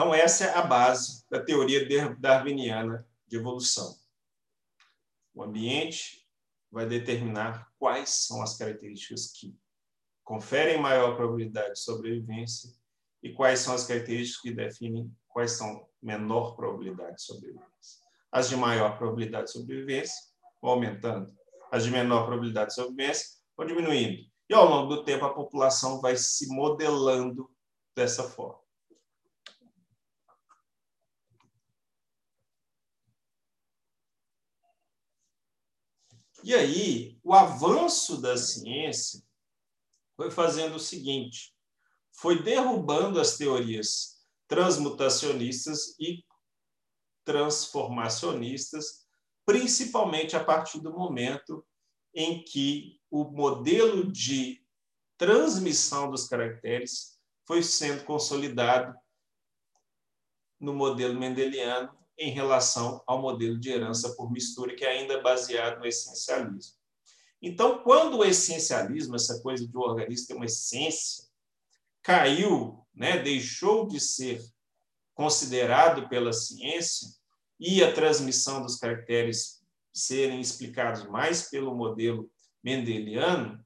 Então, 0.00 0.14
essa 0.14 0.44
é 0.44 0.54
a 0.54 0.62
base 0.62 1.26
da 1.28 1.44
teoria 1.44 2.16
darwiniana 2.18 3.06
de 3.28 3.36
evolução. 3.36 3.94
O 5.34 5.42
ambiente 5.42 6.26
vai 6.72 6.86
determinar 6.86 7.70
quais 7.78 8.08
são 8.08 8.40
as 8.40 8.56
características 8.56 9.30
que 9.30 9.54
conferem 10.24 10.80
maior 10.80 11.16
probabilidade 11.16 11.74
de 11.74 11.80
sobrevivência 11.80 12.70
e 13.22 13.34
quais 13.34 13.60
são 13.60 13.74
as 13.74 13.86
características 13.86 14.40
que 14.40 14.54
definem 14.54 15.14
quais 15.28 15.52
são 15.52 15.86
menor 16.02 16.56
probabilidade 16.56 17.16
de 17.16 17.22
sobrevivência. 17.22 18.00
As 18.32 18.48
de 18.48 18.56
maior 18.56 18.96
probabilidade 18.96 19.48
de 19.48 19.52
sobrevivência 19.52 20.16
vão 20.62 20.70
aumentando, 20.70 21.30
as 21.70 21.84
de 21.84 21.90
menor 21.90 22.24
probabilidade 22.24 22.70
de 22.70 22.76
sobrevivência 22.76 23.26
vão 23.54 23.66
diminuindo. 23.66 24.22
E 24.48 24.54
ao 24.54 24.66
longo 24.66 24.96
do 24.96 25.04
tempo 25.04 25.26
a 25.26 25.34
população 25.34 26.00
vai 26.00 26.16
se 26.16 26.48
modelando 26.48 27.50
dessa 27.94 28.24
forma. 28.24 28.69
E 36.42 36.54
aí, 36.54 37.18
o 37.22 37.34
avanço 37.34 38.20
da 38.20 38.36
ciência 38.36 39.22
foi 40.16 40.30
fazendo 40.30 40.76
o 40.76 40.80
seguinte: 40.80 41.54
foi 42.12 42.42
derrubando 42.42 43.20
as 43.20 43.36
teorias 43.36 44.24
transmutacionistas 44.48 45.98
e 45.98 46.24
transformacionistas, 47.24 49.06
principalmente 49.44 50.34
a 50.34 50.42
partir 50.42 50.80
do 50.80 50.92
momento 50.92 51.64
em 52.14 52.42
que 52.42 53.00
o 53.10 53.24
modelo 53.24 54.10
de 54.10 54.64
transmissão 55.16 56.10
dos 56.10 56.26
caracteres 56.26 57.20
foi 57.46 57.62
sendo 57.62 58.04
consolidado 58.04 58.98
no 60.58 60.72
modelo 60.74 61.18
mendeliano 61.18 61.99
em 62.20 62.30
relação 62.30 63.02
ao 63.06 63.22
modelo 63.22 63.58
de 63.58 63.70
herança 63.70 64.14
por 64.14 64.30
mistura, 64.30 64.76
que 64.76 64.84
é 64.84 64.98
ainda 64.98 65.22
baseado 65.22 65.78
no 65.78 65.86
essencialismo. 65.86 66.78
Então, 67.40 67.82
quando 67.82 68.18
o 68.18 68.24
essencialismo, 68.24 69.16
essa 69.16 69.40
coisa 69.40 69.66
de 69.66 69.74
um 69.74 69.80
organismo 69.80 70.26
ter 70.26 70.34
uma 70.34 70.44
essência, 70.44 71.24
caiu, 72.02 72.86
né, 72.94 73.18
deixou 73.18 73.88
de 73.88 73.98
ser 73.98 74.42
considerado 75.14 76.08
pela 76.10 76.34
ciência 76.34 77.08
e 77.58 77.82
a 77.82 77.92
transmissão 77.92 78.62
dos 78.62 78.76
caracteres 78.76 79.62
serem 79.92 80.40
explicados 80.40 81.04
mais 81.04 81.48
pelo 81.48 81.74
modelo 81.74 82.30
mendeliano, 82.62 83.64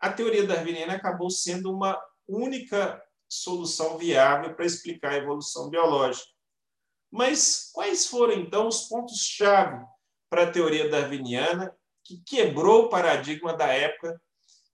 a 0.00 0.12
teoria 0.12 0.46
darwiniana 0.46 0.94
acabou 0.94 1.30
sendo 1.30 1.72
uma 1.72 2.00
única 2.26 3.00
solução 3.28 3.96
viável 3.96 4.54
para 4.54 4.66
explicar 4.66 5.12
a 5.12 5.16
evolução 5.18 5.70
biológica. 5.70 6.37
Mas 7.10 7.70
quais 7.72 8.06
foram, 8.06 8.34
então, 8.34 8.68
os 8.68 8.82
pontos-chave 8.82 9.84
para 10.28 10.44
a 10.44 10.50
teoria 10.50 10.88
darwiniana 10.88 11.74
que 12.04 12.22
quebrou 12.24 12.84
o 12.84 12.88
paradigma 12.88 13.54
da 13.54 13.66
época 13.66 14.20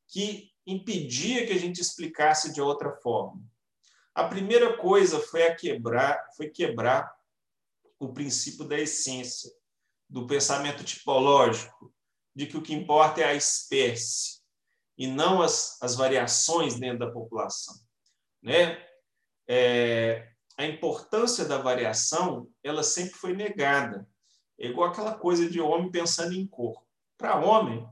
que 0.08 0.50
impedia 0.66 1.46
que 1.46 1.52
a 1.52 1.58
gente 1.58 1.80
explicasse 1.80 2.52
de 2.52 2.60
outra 2.60 2.92
forma? 3.02 3.40
A 4.14 4.24
primeira 4.24 4.76
coisa 4.76 5.20
foi 5.20 5.46
a 5.46 5.54
quebrar, 5.54 6.24
foi 6.36 6.48
quebrar 6.48 7.12
o 7.98 8.12
princípio 8.12 8.64
da 8.64 8.78
essência, 8.78 9.50
do 10.08 10.26
pensamento 10.26 10.84
tipológico, 10.84 11.92
de 12.34 12.46
que 12.46 12.56
o 12.56 12.62
que 12.62 12.74
importa 12.74 13.20
é 13.20 13.24
a 13.24 13.34
espécie 13.34 14.40
e 14.96 15.06
não 15.06 15.42
as, 15.42 15.80
as 15.82 15.94
variações 15.94 16.78
dentro 16.78 17.00
da 17.00 17.10
população. 17.10 17.74
Né? 18.42 18.84
É, 19.48 20.33
a 20.56 20.64
importância 20.64 21.44
da 21.44 21.58
variação 21.58 22.48
ela 22.62 22.82
sempre 22.82 23.14
foi 23.14 23.34
negada. 23.34 24.08
É 24.58 24.68
igual 24.68 24.90
aquela 24.90 25.14
coisa 25.14 25.48
de 25.48 25.60
homem 25.60 25.90
pensando 25.90 26.32
em 26.32 26.46
cor. 26.46 26.82
Para 27.18 27.44
homem, 27.44 27.86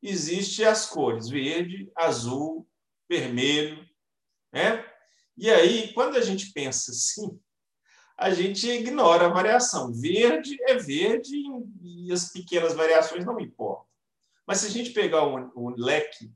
existem 0.00 0.64
as 0.64 0.86
cores 0.86 1.28
verde, 1.28 1.90
azul, 1.96 2.68
vermelho. 3.08 3.84
Né? 4.52 4.84
E 5.36 5.50
aí, 5.50 5.92
quando 5.92 6.16
a 6.16 6.20
gente 6.20 6.52
pensa 6.52 6.92
assim, 6.92 7.40
a 8.16 8.30
gente 8.30 8.68
ignora 8.68 9.26
a 9.26 9.32
variação. 9.32 9.92
Verde 9.92 10.56
é 10.68 10.76
verde 10.76 11.36
e 11.82 12.12
as 12.12 12.30
pequenas 12.30 12.74
variações 12.74 13.24
não 13.24 13.40
importam. 13.40 13.86
Mas 14.46 14.58
se 14.58 14.66
a 14.66 14.70
gente 14.70 14.90
pegar 14.90 15.24
o 15.24 15.70
leque 15.76 16.30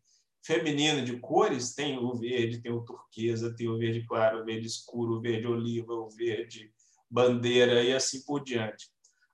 feminino 0.46 1.04
de 1.04 1.18
cores, 1.18 1.74
tem 1.74 1.98
o 1.98 2.14
verde, 2.14 2.62
tem 2.62 2.72
o 2.72 2.84
turquesa, 2.84 3.54
tem 3.54 3.68
o 3.68 3.76
verde 3.76 4.06
claro, 4.06 4.40
o 4.40 4.44
verde 4.44 4.66
escuro, 4.66 5.16
o 5.16 5.20
verde 5.20 5.46
oliva, 5.46 5.92
o 5.92 6.08
verde 6.08 6.72
bandeira 7.10 7.82
e 7.82 7.92
assim 7.92 8.24
por 8.24 8.44
diante. 8.44 8.88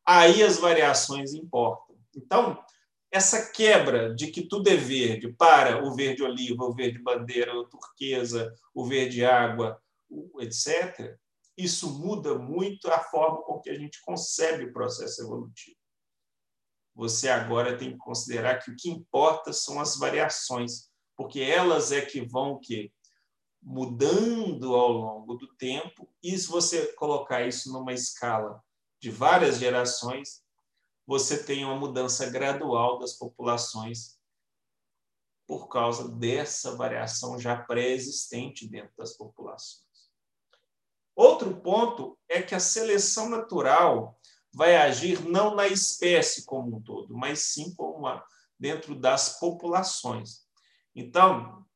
Aí 0.06 0.42
as 0.42 0.58
variações 0.58 1.34
importam. 1.34 1.96
Então, 2.16 2.58
essa 3.10 3.52
quebra 3.52 4.14
de 4.14 4.28
que 4.28 4.40
tudo 4.40 4.68
é 4.68 4.76
verde 4.76 5.30
para 5.34 5.84
o 5.84 5.94
verde 5.94 6.22
oliva, 6.22 6.64
o 6.64 6.74
verde 6.74 6.98
bandeira, 6.98 7.54
o 7.54 7.68
turquesa, 7.68 8.52
o 8.74 8.86
verde 8.86 9.22
água, 9.22 9.78
etc., 10.40 11.18
isso 11.56 11.98
muda 11.98 12.38
muito 12.38 12.90
a 12.90 12.98
forma 12.98 13.42
com 13.42 13.60
que 13.60 13.68
a 13.68 13.74
gente 13.74 14.00
concebe 14.00 14.64
o 14.64 14.72
processo 14.72 15.22
evolutivo. 15.22 15.76
Você 16.94 17.28
agora 17.28 17.76
tem 17.76 17.92
que 17.92 17.98
considerar 17.98 18.58
que 18.58 18.70
o 18.70 18.76
que 18.76 18.88
importa 18.88 19.52
são 19.52 19.78
as 19.78 19.98
variações, 19.98 20.91
porque 21.16 21.40
elas 21.40 21.92
é 21.92 22.00
que 22.00 22.20
vão 22.20 22.58
que 22.58 22.92
mudando 23.62 24.74
ao 24.74 24.90
longo 24.90 25.34
do 25.34 25.46
tempo, 25.54 26.08
e 26.22 26.36
se 26.36 26.48
você 26.48 26.92
colocar 26.94 27.46
isso 27.46 27.72
numa 27.72 27.92
escala 27.92 28.62
de 29.00 29.10
várias 29.10 29.58
gerações, 29.58 30.42
você 31.06 31.42
tem 31.42 31.64
uma 31.64 31.76
mudança 31.76 32.28
gradual 32.28 32.98
das 32.98 33.12
populações 33.12 34.18
por 35.46 35.68
causa 35.68 36.08
dessa 36.08 36.76
variação 36.76 37.38
já 37.38 37.56
pré-existente 37.56 38.66
dentro 38.66 38.92
das 38.96 39.16
populações. 39.16 39.82
Outro 41.14 41.60
ponto 41.60 42.18
é 42.28 42.40
que 42.40 42.54
a 42.54 42.60
seleção 42.60 43.28
natural 43.28 44.18
vai 44.54 44.76
agir 44.76 45.22
não 45.24 45.54
na 45.54 45.66
espécie 45.66 46.44
como 46.44 46.76
um 46.76 46.82
todo, 46.82 47.16
mas 47.16 47.40
sim 47.40 47.74
como 47.74 47.98
uma, 47.98 48.24
dentro 48.58 48.94
das 48.94 49.38
populações. 49.38 50.41
Então, 50.94 51.66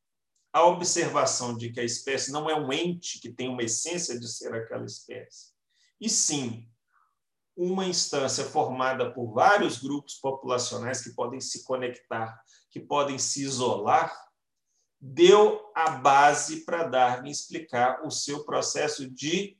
a 0.53 0.63
observação 0.65 1.55
de 1.55 1.71
que 1.71 1.79
a 1.79 1.83
espécie 1.83 2.31
não 2.31 2.49
é 2.49 2.55
um 2.55 2.71
ente 2.71 3.19
que 3.19 3.31
tem 3.31 3.49
uma 3.49 3.63
essência 3.63 4.19
de 4.19 4.27
ser 4.27 4.53
aquela 4.53 4.85
espécie, 4.85 5.51
e 5.99 6.09
sim 6.09 6.69
uma 7.55 7.85
instância 7.85 8.43
formada 8.43 9.11
por 9.11 9.33
vários 9.33 9.79
grupos 9.79 10.15
populacionais 10.15 11.01
que 11.01 11.09
podem 11.11 11.41
se 11.41 11.63
conectar, 11.63 12.39
que 12.69 12.79
podem 12.79 13.17
se 13.17 13.41
isolar, 13.41 14.15
deu 14.99 15.71
a 15.75 15.91
base 15.91 16.65
para 16.65 16.87
Darwin 16.87 17.29
explicar 17.29 18.05
o 18.05 18.11
seu 18.11 18.45
processo 18.45 19.09
de 19.09 19.57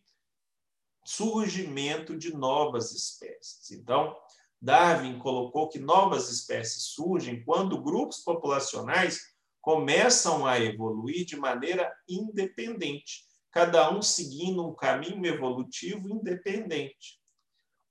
surgimento 1.04 2.16
de 2.16 2.36
novas 2.36 2.92
espécies. 2.92 3.72
Então, 3.72 4.16
Darwin 4.62 5.18
colocou 5.20 5.70
que 5.70 5.80
novas 5.80 6.30
espécies 6.30 6.84
surgem 6.84 7.44
quando 7.44 7.82
grupos 7.82 8.20
populacionais 8.20 9.37
começam 9.68 10.46
a 10.46 10.58
evoluir 10.58 11.26
de 11.26 11.36
maneira 11.36 11.94
independente, 12.08 13.26
cada 13.52 13.92
um 13.92 14.02
seguindo 14.02 14.66
um 14.66 14.74
caminho 14.74 15.26
evolutivo 15.26 16.08
independente. 16.08 17.20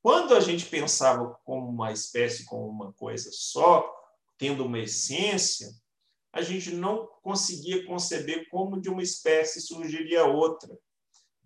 Quando 0.01 0.35
a 0.35 0.41
gente 0.41 0.65
pensava 0.65 1.39
como 1.45 1.69
uma 1.69 1.93
espécie, 1.93 2.47
como 2.47 2.67
uma 2.67 2.95
coisa 2.95 3.29
só, 3.31 3.95
tendo 4.39 4.65
uma 4.65 4.79
essência, 4.79 5.69
a 6.33 6.41
gente 6.41 6.71
não 6.71 7.07
conseguia 7.23 7.85
conceber 7.85 8.49
como 8.49 8.81
de 8.81 8.89
uma 8.89 9.03
espécie 9.03 9.61
surgiria 9.61 10.25
outra. 10.25 10.79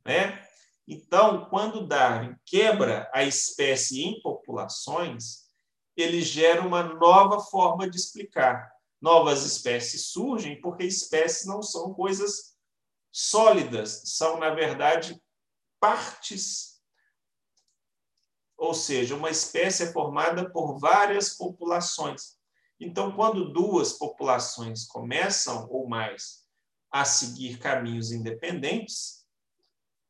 Né? 0.06 0.40
Então, 0.86 1.46
quando 1.46 1.88
Darwin 1.88 2.36
quebra 2.46 3.10
a 3.12 3.24
espécie 3.24 4.04
em 4.04 4.22
populações, 4.22 5.48
ele 5.96 6.22
gera 6.22 6.64
uma 6.64 6.84
nova 6.84 7.40
forma 7.40 7.90
de 7.90 7.96
explicar. 7.96 8.70
Novas 9.00 9.44
espécies 9.44 10.06
surgem 10.06 10.60
porque 10.60 10.84
espécies 10.84 11.46
não 11.46 11.62
são 11.62 11.94
coisas 11.94 12.56
sólidas, 13.10 14.02
são, 14.04 14.38
na 14.38 14.50
verdade, 14.50 15.20
partes. 15.80 16.80
Ou 18.56 18.74
seja, 18.74 19.16
uma 19.16 19.30
espécie 19.30 19.84
é 19.84 19.92
formada 19.92 20.50
por 20.50 20.78
várias 20.78 21.30
populações. 21.30 22.38
Então, 22.78 23.12
quando 23.12 23.52
duas 23.52 23.94
populações 23.94 24.86
começam 24.86 25.66
ou 25.70 25.88
mais 25.88 26.46
a 26.90 27.04
seguir 27.04 27.58
caminhos 27.58 28.12
independentes, 28.12 29.26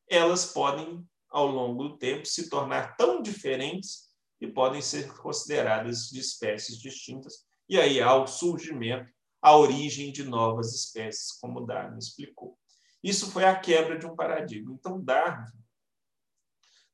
elas 0.08 0.46
podem, 0.46 1.06
ao 1.28 1.46
longo 1.46 1.88
do 1.88 1.98
tempo, 1.98 2.26
se 2.26 2.50
tornar 2.50 2.96
tão 2.96 3.22
diferentes 3.22 4.10
e 4.40 4.48
podem 4.48 4.82
ser 4.82 5.12
consideradas 5.18 6.08
de 6.08 6.18
espécies 6.18 6.78
distintas. 6.78 7.49
E 7.70 7.78
aí 7.78 8.00
há 8.00 8.16
o 8.16 8.26
surgimento, 8.26 9.08
a 9.40 9.56
origem 9.56 10.10
de 10.10 10.24
novas 10.24 10.74
espécies, 10.74 11.30
como 11.40 11.64
Darwin 11.64 11.98
explicou. 11.98 12.58
Isso 13.00 13.30
foi 13.30 13.44
a 13.44 13.56
quebra 13.56 13.96
de 13.96 14.06
um 14.06 14.16
paradigma. 14.16 14.74
Então, 14.74 15.00
Darwin 15.00 15.46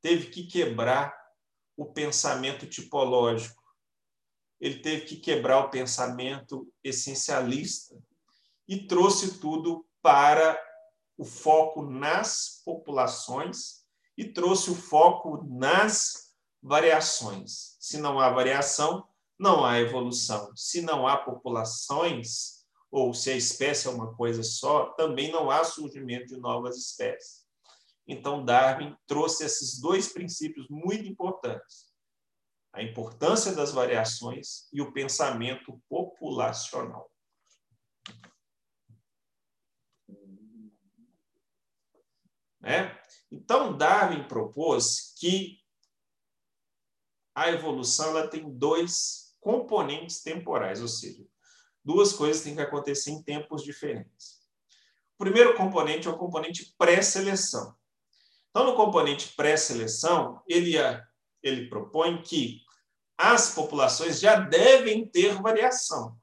teve 0.02 0.26
que 0.26 0.46
quebrar 0.46 1.16
o 1.78 1.86
pensamento 1.86 2.66
tipológico, 2.66 3.62
ele 4.60 4.80
teve 4.80 5.06
que 5.06 5.16
quebrar 5.16 5.60
o 5.60 5.70
pensamento 5.70 6.70
essencialista 6.84 7.96
e 8.68 8.86
trouxe 8.86 9.38
tudo 9.38 9.88
para 10.02 10.62
o 11.16 11.24
foco 11.24 11.80
nas 11.80 12.60
populações 12.66 13.86
e 14.14 14.26
trouxe 14.26 14.70
o 14.70 14.74
foco 14.74 15.42
nas 15.48 16.34
variações. 16.62 17.78
Se 17.80 17.96
não 17.96 18.20
há 18.20 18.28
variação, 18.28 19.08
não 19.38 19.64
há 19.64 19.79
evolução. 19.79 20.55
Se 20.57 20.81
não 20.81 21.07
há 21.07 21.16
populações, 21.16 22.64
ou 22.90 23.12
se 23.12 23.31
a 23.31 23.37
espécie 23.37 23.88
é 23.88 23.90
uma 23.90 24.14
coisa 24.14 24.42
só, 24.42 24.92
também 24.94 25.31
não 25.31 25.51
há 25.51 25.64
surgimento 25.64 26.27
de 26.27 26.37
novas 26.38 26.77
espécies. 26.77 27.44
Então, 28.07 28.44
Darwin 28.44 28.96
trouxe 29.07 29.44
esses 29.44 29.81
dois 29.81 30.12
princípios 30.12 30.66
muito 30.70 31.07
importantes: 31.07 31.92
a 32.72 32.83
importância 32.83 33.53
das 33.53 33.72
variações 33.72 34.68
e 34.72 34.81
o 34.81 34.92
pensamento 34.92 35.83
populacional. 35.88 37.11
Né? 42.61 42.99
Então, 43.31 43.77
Darwin 43.77 44.27
propôs 44.27 45.14
que 45.18 45.61
a 47.35 47.51
evolução 47.51 48.11
ela 48.11 48.29
tem 48.29 48.51
dois 48.51 49.25
componentes 49.46 50.24
temporais, 50.24 50.82
ou 50.82 50.88
seja, 50.88 51.24
duas 51.85 52.12
coisas 52.12 52.42
têm 52.42 52.56
que 52.56 52.61
acontecer 52.61 53.12
em 53.12 53.22
tempos 53.22 53.62
diferentes. 53.62 54.40
O 55.14 55.18
primeiro 55.18 55.54
componente 55.54 56.09
é 56.09 56.11
o 56.11 56.18
componente 56.18 56.74
pré-seleção. 56.76 57.72
Então, 58.50 58.66
no 58.66 58.74
componente 58.74 59.35
pré-seleção, 59.37 60.42
ele, 60.48 60.72
ele 61.44 61.68
propõe 61.68 62.20
que 62.22 62.61
as 63.16 63.54
populações 63.54 64.18
já 64.18 64.35
devem 64.35 65.06
ter 65.09 65.40
variação 65.40 66.18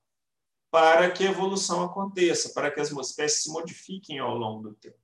para 0.70 1.10
que 1.10 1.26
a 1.26 1.32
evolução 1.32 1.82
aconteça, 1.82 2.52
para 2.54 2.70
que 2.70 2.82
as 2.82 2.92
espécies 2.92 3.44
se 3.44 3.50
modifiquem 3.52 4.20
ao 4.20 4.36
longo 4.36 4.64
do 4.64 4.76
tempo. 4.76 5.00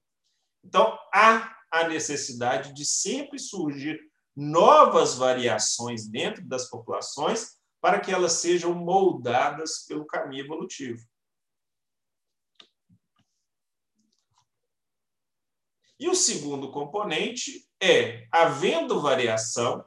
Então, 0.61 0.99
há 1.13 1.55
a 1.71 1.87
necessidade 1.87 2.73
de 2.73 2.85
sempre 2.85 3.39
surgir 3.39 3.97
novas 4.35 5.15
variações 5.15 6.05
dentro 6.05 6.45
das 6.45 6.69
populações 6.69 7.58
para 7.81 7.99
que 7.99 8.11
elas 8.11 8.33
sejam 8.33 8.73
moldadas 8.73 9.85
pelo 9.87 10.05
caminho 10.05 10.43
evolutivo. 10.43 11.01
E 15.99 16.07
o 16.07 16.15
segundo 16.15 16.71
componente 16.71 17.67
é, 17.81 18.27
havendo 18.31 19.01
variação, 19.01 19.83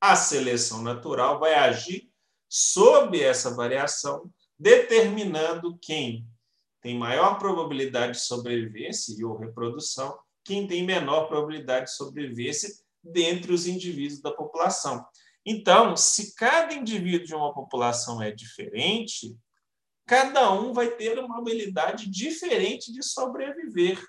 a 0.00 0.16
seleção 0.16 0.82
natural 0.82 1.38
vai 1.38 1.54
agir 1.54 2.10
sob 2.48 3.20
essa 3.20 3.54
variação, 3.54 4.32
determinando 4.58 5.78
quem 5.78 6.26
tem 6.80 6.96
maior 6.96 7.38
probabilidade 7.38 8.14
de 8.14 8.24
sobrevivência 8.24 9.14
e 9.16 9.24
ou 9.24 9.36
reprodução, 9.36 10.18
quem 10.44 10.66
tem 10.66 10.84
menor 10.84 11.26
probabilidade 11.26 11.86
de 11.86 11.96
sobrevivência 11.96 12.70
dentre 13.02 13.52
os 13.52 13.66
indivíduos 13.66 14.20
da 14.20 14.32
população. 14.32 15.04
Então, 15.44 15.96
se 15.96 16.34
cada 16.34 16.74
indivíduo 16.74 17.26
de 17.26 17.34
uma 17.34 17.54
população 17.54 18.22
é 18.22 18.30
diferente, 18.30 19.36
cada 20.06 20.52
um 20.52 20.72
vai 20.72 20.90
ter 20.90 21.18
uma 21.18 21.38
habilidade 21.38 22.10
diferente 22.10 22.92
de 22.92 23.02
sobreviver. 23.02 24.02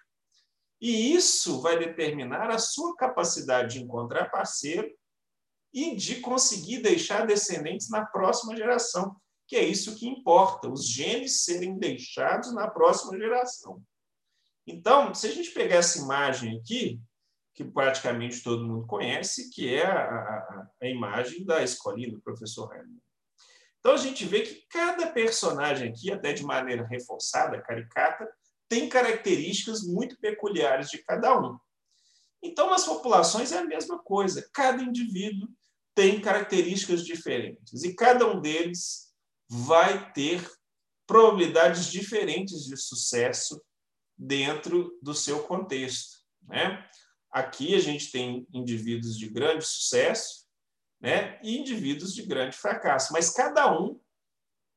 E 0.81 1.13
isso 1.13 1.61
vai 1.61 1.77
determinar 1.77 2.49
a 2.49 2.57
sua 2.57 2.95
capacidade 2.95 3.75
de 3.75 3.83
encontrar 3.83 4.31
parceiro 4.31 4.89
e 5.73 5.95
de 5.95 6.21
conseguir 6.21 6.79
deixar 6.79 7.27
descendentes 7.27 7.89
na 7.89 8.05
próxima 8.05 8.55
geração, 8.55 9.15
que 9.47 9.55
é 9.55 9.63
isso 9.63 9.95
que 9.95 10.07
importa, 10.07 10.69
os 10.69 10.87
genes 10.87 11.43
serem 11.43 11.77
deixados 11.77 12.53
na 12.53 12.67
próxima 12.69 13.17
geração. 13.17 13.81
Então, 14.65 15.13
se 15.13 15.27
a 15.27 15.31
gente 15.31 15.51
pegar 15.51 15.77
essa 15.77 15.99
imagem 15.99 16.59
aqui, 16.59 16.99
que 17.59 17.65
praticamente 17.65 18.41
todo 18.41 18.65
mundo 18.65 18.87
conhece, 18.87 19.49
que 19.49 19.75
é 19.75 19.85
a, 19.85 19.91
a, 19.91 20.67
a 20.81 20.87
imagem 20.87 21.43
da 21.43 21.61
escolinha 21.61 22.09
do 22.09 22.21
professor 22.21 22.69
Raimundo. 22.69 23.01
Então, 23.79 23.91
a 23.91 23.97
gente 23.97 24.23
vê 24.23 24.43
que 24.43 24.65
cada 24.69 25.07
personagem 25.07 25.89
aqui, 25.89 26.09
até 26.09 26.31
de 26.31 26.41
maneira 26.41 26.87
reforçada, 26.87 27.61
caricata, 27.61 28.25
tem 28.69 28.87
características 28.87 29.83
muito 29.83 30.17
peculiares 30.21 30.89
de 30.89 30.99
cada 30.99 31.37
um. 31.37 31.57
Então, 32.41 32.69
nas 32.69 32.85
populações 32.85 33.51
é 33.51 33.57
a 33.57 33.65
mesma 33.65 33.99
coisa. 33.99 34.49
Cada 34.53 34.81
indivíduo 34.81 35.49
tem 35.93 36.21
características 36.21 37.03
diferentes 37.03 37.83
e 37.83 37.93
cada 37.93 38.25
um 38.25 38.39
deles 38.39 39.13
vai 39.49 40.13
ter 40.13 40.49
probabilidades 41.05 41.91
diferentes 41.91 42.63
de 42.63 42.77
sucesso 42.77 43.61
dentro 44.17 44.97
do 45.01 45.13
seu 45.13 45.43
contexto. 45.43 46.19
Né? 46.43 46.87
Aqui 47.31 47.75
a 47.75 47.79
gente 47.79 48.11
tem 48.11 48.47
indivíduos 48.53 49.17
de 49.17 49.29
grande 49.29 49.65
sucesso 49.65 50.47
né? 50.99 51.39
e 51.43 51.57
indivíduos 51.57 52.13
de 52.13 52.23
grande 52.23 52.57
fracasso, 52.57 53.13
mas 53.13 53.29
cada 53.29 53.71
um 53.71 53.99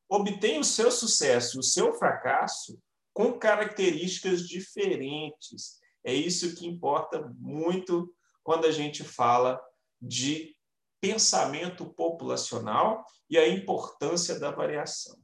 obtém 0.08 0.58
o 0.58 0.64
seu 0.64 0.90
sucesso 0.90 1.56
e 1.56 1.60
o 1.60 1.62
seu 1.62 1.94
fracasso 1.94 2.78
com 3.14 3.38
características 3.38 4.46
diferentes. 4.46 5.80
É 6.04 6.12
isso 6.12 6.54
que 6.54 6.66
importa 6.66 7.32
muito 7.38 8.14
quando 8.42 8.66
a 8.66 8.70
gente 8.70 9.04
fala 9.04 9.60
de 10.00 10.56
pensamento 11.00 11.86
populacional 11.86 13.04
e 13.28 13.38
a 13.38 13.48
importância 13.48 14.38
da 14.38 14.50
variação. 14.50 15.18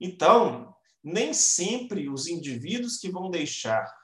Então, 0.00 0.74
nem 1.02 1.32
sempre 1.32 2.08
os 2.08 2.26
indivíduos 2.26 2.98
que 2.98 3.10
vão 3.10 3.30
deixar 3.30 3.97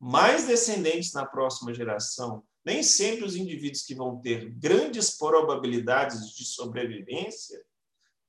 mais 0.00 0.46
descendentes 0.46 1.12
na 1.12 1.26
próxima 1.26 1.74
geração, 1.74 2.44
nem 2.64 2.82
sempre 2.82 3.24
os 3.24 3.34
indivíduos 3.34 3.82
que 3.82 3.94
vão 3.94 4.20
ter 4.20 4.50
grandes 4.50 5.16
probabilidades 5.16 6.30
de 6.34 6.44
sobrevivência 6.44 7.60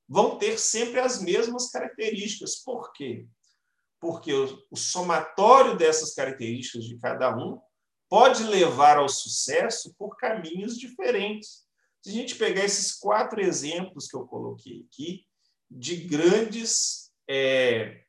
vão 0.08 0.38
ter 0.38 0.58
sempre 0.58 0.98
as 0.98 1.22
mesmas 1.22 1.70
características. 1.70 2.56
Por 2.56 2.92
quê? 2.92 3.26
Porque 4.00 4.32
o, 4.32 4.76
somatório 4.76 5.76
dessas 5.76 6.14
características 6.14 6.84
de 6.84 6.98
cada 6.98 7.36
um 7.36 7.60
pode 8.08 8.42
levar 8.42 8.96
ao 8.96 9.08
sucesso 9.08 9.94
por 9.96 10.16
caminhos 10.16 10.76
diferentes. 10.76 11.64
Se 12.02 12.10
a 12.10 12.12
gente 12.12 12.34
pegar 12.34 12.64
esses 12.64 12.92
quatro 12.92 13.40
exemplos 13.40 14.08
que 14.08 14.16
eu 14.16 14.26
coloquei 14.26 14.84
aqui, 14.88 15.24
de 15.70 15.96
grandes 15.96 17.12
é, 17.28 18.02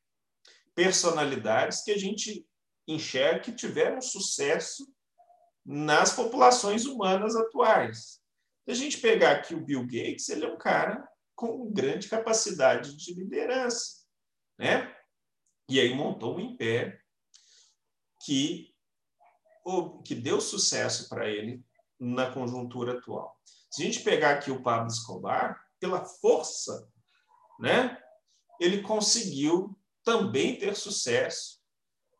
personalidades 0.73 1.83
que 1.83 1.91
a 1.91 1.97
gente 1.97 2.47
enxerga 2.87 3.39
que 3.39 3.51
tiveram 3.51 4.01
sucesso 4.01 4.87
nas 5.65 6.13
populações 6.13 6.85
humanas 6.85 7.35
atuais. 7.35 8.19
Se 8.65 8.71
a 8.71 8.73
gente 8.73 8.97
pegar 8.99 9.31
aqui 9.31 9.53
o 9.53 9.63
Bill 9.63 9.83
Gates, 9.83 10.29
ele 10.29 10.45
é 10.45 10.47
um 10.47 10.57
cara 10.57 11.07
com 11.35 11.71
grande 11.71 12.07
capacidade 12.07 12.95
de 12.95 13.13
liderança, 13.13 14.05
né? 14.57 14.95
E 15.69 15.79
aí 15.79 15.93
montou 15.93 16.37
um 16.37 16.39
império 16.39 16.99
que 18.25 18.69
que 20.03 20.15
deu 20.15 20.41
sucesso 20.41 21.07
para 21.07 21.29
ele 21.29 21.63
na 21.99 22.31
conjuntura 22.31 22.97
atual. 22.97 23.39
Se 23.69 23.83
a 23.83 23.85
gente 23.85 23.99
pegar 23.99 24.31
aqui 24.31 24.49
o 24.49 24.63
Pablo 24.63 24.87
Escobar, 24.87 25.63
pela 25.79 26.03
força, 26.03 26.89
né? 27.59 28.01
Ele 28.59 28.81
conseguiu 28.81 29.77
também 30.03 30.57
ter 30.57 30.75
sucesso 30.75 31.60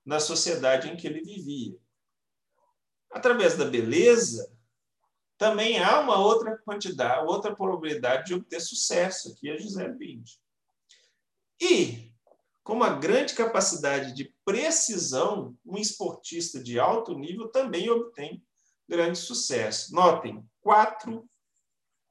na 0.06 0.20
sociedade 0.20 0.90
em 0.90 0.96
que 0.96 1.08
ele 1.08 1.22
vivia. 1.22 1.78
Através 3.12 3.58
da 3.58 3.66
beleza, 3.66 4.52
também 5.38 5.80
há 5.80 6.00
uma 6.00 6.20
outra 6.20 6.58
quantidade, 6.60 7.26
outra 7.26 7.56
probabilidade 7.56 8.28
de 8.28 8.34
obter 8.34 8.60
sucesso, 8.60 9.32
aqui 9.32 9.50
é 9.50 9.58
Gisele 9.58 9.94
Bindi. 9.94 10.40
E, 11.60 12.14
com 12.64 12.74
uma 12.74 12.98
grande 12.98 13.34
capacidade 13.34 14.14
de 14.14 14.34
precisão, 14.46 15.58
um 15.66 15.78
esportista 15.78 16.62
de 16.62 16.80
alto 16.80 17.18
nível 17.18 17.50
também 17.50 17.90
obtém 17.90 18.44
grande 18.88 19.18
sucesso. 19.18 19.94
Notem, 19.96 20.46
quatro 20.60 21.28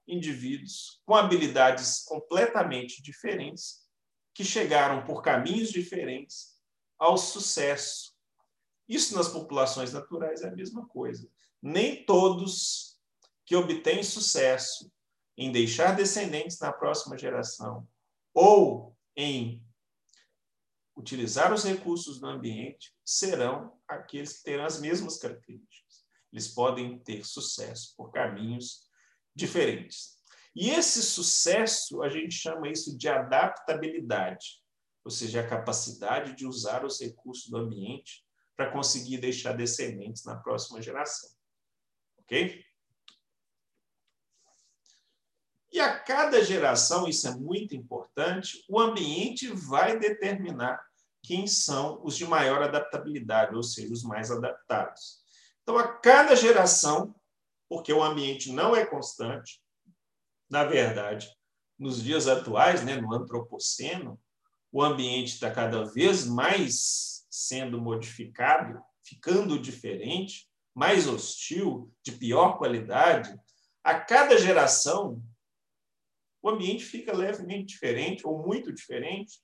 indivíduos 0.08 1.00
com 1.04 1.14
habilidades 1.14 2.02
completamente 2.04 3.02
diferentes, 3.02 3.80
que 4.34 4.44
chegaram 4.44 5.04
por 5.04 5.22
caminhos 5.22 5.70
diferentes 5.70 6.59
ao 7.00 7.16
sucesso. 7.16 8.14
Isso 8.86 9.16
nas 9.16 9.28
populações 9.28 9.92
naturais 9.92 10.42
é 10.42 10.48
a 10.48 10.54
mesma 10.54 10.86
coisa. 10.86 11.28
Nem 11.62 12.04
todos 12.04 13.00
que 13.46 13.56
obtém 13.56 14.02
sucesso 14.02 14.92
em 15.36 15.50
deixar 15.50 15.96
descendentes 15.96 16.58
na 16.60 16.72
próxima 16.72 17.16
geração 17.16 17.88
ou 18.34 18.94
em 19.16 19.64
utilizar 20.96 21.52
os 21.52 21.64
recursos 21.64 22.20
do 22.20 22.26
ambiente 22.26 22.94
serão 23.04 23.80
aqueles 23.88 24.38
que 24.38 24.44
terão 24.44 24.66
as 24.66 24.78
mesmas 24.78 25.18
características. 25.18 26.04
Eles 26.30 26.48
podem 26.48 26.98
ter 26.98 27.24
sucesso 27.24 27.94
por 27.96 28.12
caminhos 28.12 28.88
diferentes. 29.34 30.20
E 30.54 30.70
esse 30.70 31.02
sucesso, 31.02 32.02
a 32.02 32.08
gente 32.08 32.34
chama 32.34 32.68
isso 32.68 32.96
de 32.96 33.08
adaptabilidade, 33.08 34.60
ou 35.04 35.10
seja, 35.10 35.40
a 35.40 35.48
capacidade 35.48 36.34
de 36.34 36.46
usar 36.46 36.84
os 36.84 37.00
recursos 37.00 37.48
do 37.48 37.56
ambiente 37.56 38.24
para 38.56 38.70
conseguir 38.70 39.18
deixar 39.18 39.52
descendentes 39.52 40.24
na 40.24 40.36
próxima 40.36 40.82
geração. 40.82 41.30
Ok? 42.18 42.64
E 45.72 45.78
a 45.80 45.98
cada 45.98 46.42
geração, 46.44 47.08
isso 47.08 47.28
é 47.28 47.30
muito 47.30 47.76
importante, 47.76 48.64
o 48.68 48.80
ambiente 48.80 49.48
vai 49.48 49.98
determinar 49.98 50.84
quem 51.22 51.46
são 51.46 52.00
os 52.04 52.16
de 52.16 52.26
maior 52.26 52.62
adaptabilidade, 52.62 53.54
ou 53.54 53.62
seja, 53.62 53.92
os 53.92 54.02
mais 54.02 54.30
adaptados. 54.30 55.20
Então, 55.62 55.78
a 55.78 55.86
cada 55.86 56.34
geração, 56.34 57.14
porque 57.68 57.92
o 57.92 58.02
ambiente 58.02 58.52
não 58.52 58.74
é 58.74 58.84
constante, 58.84 59.62
na 60.50 60.64
verdade, 60.64 61.30
nos 61.78 62.02
dias 62.02 62.26
atuais, 62.26 62.84
né, 62.84 62.96
no 62.96 63.14
antropoceno, 63.14 64.20
o 64.72 64.82
ambiente 64.82 65.34
está 65.34 65.50
cada 65.50 65.84
vez 65.84 66.26
mais 66.26 67.26
sendo 67.28 67.80
modificado, 67.80 68.80
ficando 69.04 69.58
diferente, 69.58 70.48
mais 70.74 71.08
hostil, 71.08 71.92
de 72.02 72.12
pior 72.12 72.58
qualidade. 72.58 73.34
A 73.82 73.98
cada 73.98 74.38
geração, 74.38 75.22
o 76.42 76.48
ambiente 76.48 76.84
fica 76.84 77.16
levemente 77.16 77.66
diferente 77.74 78.26
ou 78.26 78.44
muito 78.46 78.72
diferente, 78.72 79.40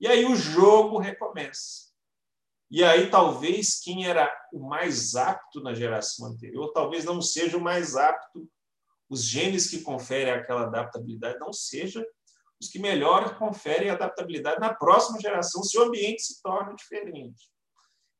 e 0.00 0.06
aí 0.06 0.24
o 0.24 0.36
jogo 0.36 0.98
recomeça. 0.98 1.92
E 2.70 2.82
aí 2.82 3.10
talvez 3.10 3.80
quem 3.80 4.06
era 4.06 4.32
o 4.52 4.60
mais 4.60 5.14
apto 5.14 5.60
na 5.60 5.74
geração 5.74 6.26
anterior, 6.26 6.72
talvez 6.72 7.04
não 7.04 7.20
seja 7.20 7.56
o 7.56 7.60
mais 7.60 7.96
apto, 7.96 8.48
os 9.08 9.24
genes 9.24 9.68
que 9.68 9.82
conferem 9.82 10.32
aquela 10.32 10.62
adaptabilidade 10.62 11.38
não 11.38 11.52
seja 11.52 12.04
os 12.60 12.68
que 12.68 12.78
melhor 12.78 13.38
conferem 13.38 13.90
adaptabilidade 13.90 14.60
na 14.60 14.72
próxima 14.72 15.20
geração, 15.20 15.62
se 15.62 15.78
o 15.78 15.82
ambiente 15.82 16.22
se 16.22 16.42
torna 16.42 16.74
diferente. 16.74 17.50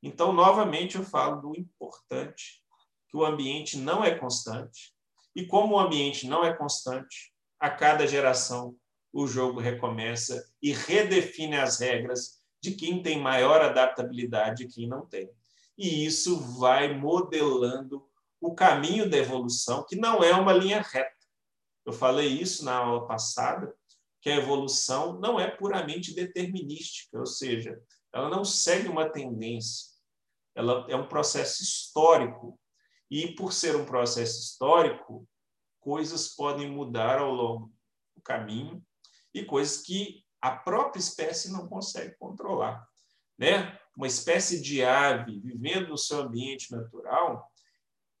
Então, 0.03 0.31
novamente, 0.31 0.97
eu 0.97 1.03
falo 1.03 1.41
do 1.41 1.59
importante, 1.59 2.61
que 3.09 3.17
o 3.17 3.25
ambiente 3.25 3.77
não 3.77 4.03
é 4.03 4.13
constante, 4.13 4.93
e 5.35 5.45
como 5.45 5.75
o 5.75 5.79
ambiente 5.79 6.27
não 6.27 6.45
é 6.45 6.53
constante, 6.53 7.33
a 7.59 7.69
cada 7.69 8.05
geração 8.05 8.75
o 9.11 9.25
jogo 9.27 9.61
recomeça 9.61 10.45
e 10.61 10.73
redefine 10.73 11.55
as 11.55 11.79
regras 11.79 12.41
de 12.61 12.71
quem 12.71 13.01
tem 13.01 13.19
maior 13.19 13.61
adaptabilidade 13.61 14.63
e 14.63 14.67
quem 14.67 14.87
não 14.87 15.05
tem. 15.05 15.29
E 15.77 16.05
isso 16.05 16.37
vai 16.59 16.93
modelando 16.93 18.05
o 18.41 18.53
caminho 18.53 19.09
da 19.09 19.17
evolução, 19.17 19.85
que 19.87 19.95
não 19.95 20.23
é 20.23 20.33
uma 20.33 20.51
linha 20.51 20.81
reta. 20.81 21.15
Eu 21.85 21.93
falei 21.93 22.27
isso 22.27 22.65
na 22.65 22.75
aula 22.75 23.07
passada, 23.07 23.73
que 24.25 24.31
a 24.31 24.37
evolução 24.37 25.19
não 25.19 25.39
é 25.39 25.47
puramente 25.47 26.11
determinística, 26.11 27.19
ou 27.19 27.27
seja, 27.27 27.79
ela 28.11 28.27
não 28.27 28.43
segue 28.43 28.87
uma 28.87 29.07
tendência, 29.07 29.91
ela 30.55 30.83
é 30.89 30.95
um 30.95 31.07
processo 31.07 31.61
histórico. 31.61 32.59
E 33.07 33.35
por 33.35 33.53
ser 33.53 33.75
um 33.75 33.85
processo 33.85 34.39
histórico, 34.39 35.29
coisas 35.79 36.29
podem 36.29 36.71
mudar 36.71 37.19
ao 37.19 37.31
longo 37.31 37.71
do 38.15 38.21
caminho 38.23 38.83
e 39.31 39.45
coisas 39.45 39.83
que 39.83 40.25
a 40.41 40.49
própria 40.49 40.99
espécie 40.99 41.51
não 41.51 41.67
consegue 41.67 42.15
controlar. 42.17 42.83
Né? 43.37 43.79
Uma 43.95 44.07
espécie 44.07 44.59
de 44.59 44.83
ave 44.83 45.39
vivendo 45.39 45.89
no 45.89 45.99
seu 45.99 46.21
ambiente 46.21 46.71
natural, 46.71 47.47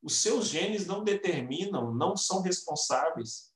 os 0.03 0.21
seus 0.21 0.49
genes 0.49 0.85
não 0.85 1.03
determinam, 1.03 1.91
não 1.95 2.15
são 2.15 2.43
responsáveis 2.43 3.54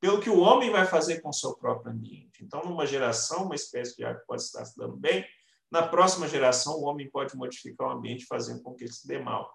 pelo 0.00 0.20
que 0.20 0.30
o 0.30 0.40
homem 0.40 0.70
vai 0.70 0.86
fazer 0.86 1.20
com 1.20 1.28
o 1.28 1.34
seu 1.34 1.54
próprio 1.54 1.92
ambiente. 1.92 2.42
Então, 2.42 2.64
numa 2.64 2.86
geração, 2.86 3.44
uma 3.44 3.54
espécie 3.54 3.96
de 3.96 4.04
ave 4.04 4.24
pode 4.26 4.42
estar 4.42 4.64
se 4.64 4.76
dando 4.76 4.96
bem, 4.96 5.26
na 5.70 5.86
próxima 5.86 6.26
geração, 6.26 6.78
o 6.78 6.84
homem 6.84 7.08
pode 7.08 7.36
modificar 7.36 7.88
o 7.88 7.92
ambiente 7.92 8.26
fazendo 8.26 8.60
com 8.62 8.74
que 8.74 8.84
ele 8.84 8.92
se 8.92 9.06
dê 9.06 9.18
mal. 9.20 9.54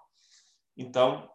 Então, 0.74 1.30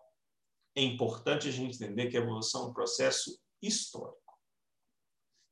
é 0.75 0.81
importante 0.81 1.47
a 1.47 1.51
gente 1.51 1.75
entender 1.75 2.09
que 2.09 2.17
a 2.17 2.21
evolução 2.21 2.63
é 2.63 2.67
um 2.69 2.73
processo 2.73 3.39
histórico. 3.61 4.39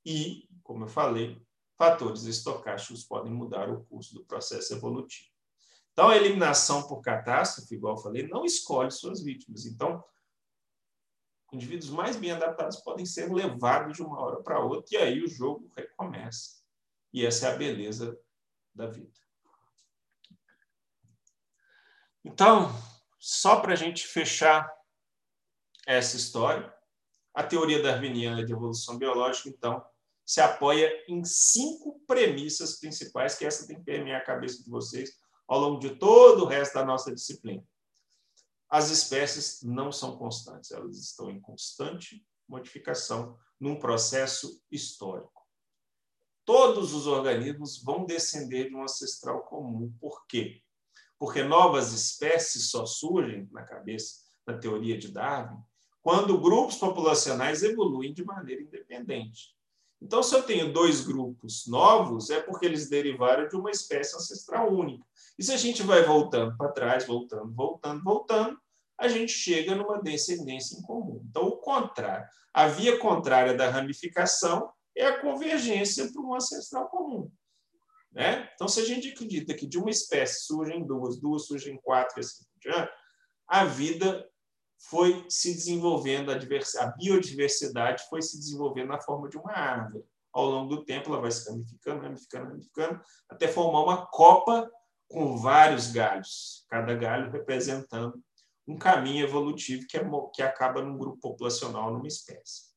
E, 0.04 0.50
como 0.64 0.86
eu 0.86 0.88
falei, 0.88 1.40
fatores 1.78 2.24
estocásticos 2.24 3.04
podem 3.04 3.32
mudar 3.32 3.70
o 3.70 3.84
curso 3.86 4.16
do 4.16 4.26
processo 4.26 4.74
evolutivo. 4.74 5.30
Então, 5.92 6.10
a 6.10 6.16
eliminação 6.16 6.88
por 6.88 7.02
catástrofe, 7.02 7.76
igual 7.76 7.96
eu 7.96 8.02
falei, 8.02 8.28
não 8.28 8.46
escolhe 8.46 8.90
suas 8.90 9.22
vítimas. 9.22 9.66
Então, 9.66 10.04
indivíduos 11.52 11.90
mais 11.90 12.16
bem 12.16 12.32
adaptados 12.32 12.78
podem 12.78 13.06
ser 13.06 13.32
levados 13.32 13.98
de 13.98 14.04
uma 14.04 14.20
hora 14.20 14.42
para 14.42 14.64
outra, 14.64 14.86
e 14.92 14.98
aí 14.98 15.24
o 15.24 15.28
jogo 15.28 15.72
recomeça. 15.76 16.60
E 17.14 17.26
essa 17.26 17.48
é 17.48 17.52
a 17.54 17.58
beleza 17.58 18.20
da 18.74 18.88
vida. 18.88 19.12
Então, 22.24 22.70
só 23.20 23.60
para 23.60 23.74
a 23.74 23.76
gente 23.76 24.08
fechar 24.08 24.72
essa 25.86 26.16
história. 26.16 26.72
A 27.34 27.44
teoria 27.44 27.82
darwiniana 27.82 28.46
de 28.46 28.54
evolução 28.54 28.98
biológica, 28.98 29.50
então, 29.50 29.84
se 30.26 30.40
apoia 30.42 30.92
em 31.08 31.24
cinco 31.24 32.00
premissas 32.06 32.80
principais, 32.80 33.36
que 33.36 33.46
essa 33.46 33.66
tem 33.66 33.78
que 33.78 33.84
permear 33.84 34.22
a 34.22 34.26
cabeça 34.26 34.64
de 34.64 34.70
vocês 34.70 35.18
ao 35.48 35.60
longo 35.60 35.80
de 35.80 35.96
todo 35.96 36.44
o 36.44 36.48
resto 36.48 36.76
da 36.76 36.86
nossa 36.86 37.12
disciplina. 37.12 37.64
As 38.70 38.92
espécies 38.92 39.64
não 39.64 39.92
são 39.92 40.16
constantes, 40.18 40.72
elas 40.72 40.98
estão 40.98 41.32
em 41.32 41.40
constante 41.40 42.24
modificação 42.48 43.38
num 43.60 43.78
processo 43.78 44.62
histórico. 44.72 45.48
Todos 46.46 46.94
os 46.94 47.08
organismos 47.08 47.82
vão 47.84 48.06
descender 48.06 48.70
de 48.70 48.76
um 48.76 48.84
ancestral 48.84 49.44
comum. 49.44 49.94
Por 50.00 50.26
quê? 50.28 50.64
Porque 51.18 51.44
novas 51.44 51.92
espécies 51.94 52.70
só 52.70 52.86
surgem 52.86 53.48
na 53.52 53.64
cabeça, 53.64 54.22
na 54.46 54.58
teoria 54.58 54.98
de 54.98 55.12
Darwin, 55.12 55.62
quando 56.02 56.40
grupos 56.40 56.78
populacionais 56.78 57.62
evoluem 57.62 58.14
de 58.14 58.24
maneira 58.24 58.62
independente. 58.62 59.56
Então, 60.02 60.24
se 60.24 60.34
eu 60.34 60.44
tenho 60.44 60.72
dois 60.72 61.02
grupos 61.02 61.68
novos, 61.68 62.30
é 62.30 62.40
porque 62.40 62.66
eles 62.66 62.90
derivaram 62.90 63.48
de 63.48 63.56
uma 63.56 63.70
espécie 63.70 64.16
ancestral 64.16 64.74
única. 64.74 65.04
E 65.38 65.44
se 65.44 65.52
a 65.52 65.58
gente 65.58 65.84
vai 65.84 66.04
voltando 66.04 66.56
para 66.58 66.72
trás, 66.72 67.06
voltando, 67.06 67.54
voltando, 67.54 68.04
voltando, 68.04 68.58
a 68.98 69.08
gente 69.08 69.32
chega 69.32 69.76
numa 69.76 70.02
descendência 70.02 70.78
em 70.78 70.82
comum. 70.82 71.26
Então, 71.30 71.44
o 71.44 71.58
contrário. 71.58 72.28
A 72.54 72.68
via 72.68 72.98
contrária 72.98 73.54
da 73.54 73.70
ramificação 73.70 74.72
é 74.96 75.06
a 75.06 75.22
convergência 75.22 76.12
para 76.12 76.22
um 76.22 76.34
ancestral 76.34 76.90
comum. 76.90 77.32
Né? 78.12 78.50
Então, 78.56 78.68
se 78.68 78.80
a 78.80 78.86
gente 78.86 79.10
acredita 79.10 79.54
que 79.54 79.68
de 79.68 79.78
uma 79.78 79.90
espécie 79.90 80.46
surgem 80.46 80.86
duas, 80.86 81.20
duas 81.20 81.46
surgem 81.46 81.78
quatro 81.78 82.20
e 82.20 82.22
assim 82.22 82.44
por 82.46 82.60
diante, 82.60 82.92
a 83.48 83.66
vida 83.66 84.28
foi 84.80 85.26
se 85.30 85.54
desenvolvendo, 85.54 86.32
a, 86.32 86.88
biodiversidade 86.98 88.04
foi 88.10 88.22
se 88.22 88.38
desenvolvendo 88.38 88.88
na 88.88 89.02
forma 89.02 89.28
de 89.28 89.38
uma 89.38 89.52
árvore. 89.52 90.06
Ao 90.32 90.46
longo 90.46 90.76
do 90.76 90.86
tempo, 90.86 91.10
ela 91.10 91.22
vai 91.22 91.32
se 91.32 91.50
ramificando, 91.50 92.04
ramificando, 92.04 92.50
ramificando, 92.50 93.02
até 93.28 93.48
formar 93.48 93.84
uma 93.84 94.06
copa 94.08 94.72
com 95.10 95.38
vários 95.38 95.92
galhos, 95.92 96.66
cada 96.70 96.94
galho 96.96 97.32
representando 97.32 98.24
um 98.68 98.78
caminho 98.78 99.26
evolutivo 99.26 99.86
que, 99.88 99.98
é, 99.98 100.10
que 100.34 100.42
acaba 100.44 100.82
num 100.82 100.98
grupo 100.98 101.20
populacional, 101.20 101.92
numa 101.92 102.08
espécie. 102.08 102.70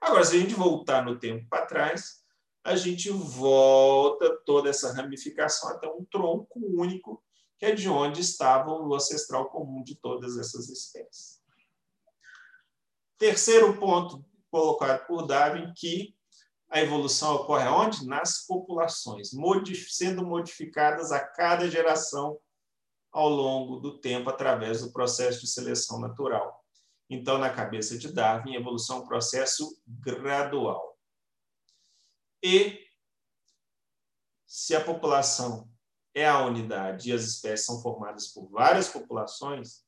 Agora, 0.00 0.24
se 0.24 0.36
a 0.36 0.40
gente 0.40 0.54
voltar 0.54 1.04
no 1.04 1.18
tempo 1.18 1.46
para 1.50 1.66
trás, 1.66 2.20
a 2.64 2.76
gente 2.76 3.10
volta 3.10 4.38
toda 4.46 4.70
essa 4.70 4.92
ramificação 4.92 5.70
até 5.70 5.88
um 5.88 6.04
tronco 6.04 6.60
único 6.60 7.22
que 7.60 7.66
é 7.66 7.74
de 7.74 7.90
onde 7.90 8.22
estava 8.22 8.72
o 8.72 8.94
ancestral 8.94 9.50
comum 9.50 9.82
de 9.82 9.94
todas 9.94 10.38
essas 10.38 10.70
espécies. 10.70 11.42
Terceiro 13.18 13.78
ponto 13.78 14.24
colocado 14.50 15.06
por 15.06 15.26
Darwin, 15.26 15.70
que 15.76 16.16
a 16.70 16.80
evolução 16.80 17.34
ocorre 17.34 17.68
onde? 17.68 18.06
Nas 18.06 18.46
populações, 18.46 19.32
sendo 19.90 20.24
modificadas 20.24 21.12
a 21.12 21.20
cada 21.20 21.70
geração 21.70 22.40
ao 23.12 23.28
longo 23.28 23.78
do 23.78 24.00
tempo 24.00 24.30
através 24.30 24.80
do 24.80 24.90
processo 24.90 25.40
de 25.40 25.46
seleção 25.46 26.00
natural. 26.00 26.64
Então, 27.10 27.36
na 27.36 27.50
cabeça 27.50 27.98
de 27.98 28.10
Darwin, 28.10 28.56
a 28.56 28.60
evolução 28.60 28.98
é 28.98 29.00
um 29.00 29.06
processo 29.06 29.78
gradual. 29.86 30.98
E 32.42 32.86
se 34.46 34.74
a 34.74 34.82
população 34.82 35.70
é 36.14 36.26
a 36.26 36.44
unidade 36.44 37.10
e 37.10 37.12
as 37.12 37.24
espécies 37.24 37.66
são 37.66 37.80
formadas 37.80 38.28
por 38.28 38.48
várias 38.48 38.88
populações, 38.88 39.84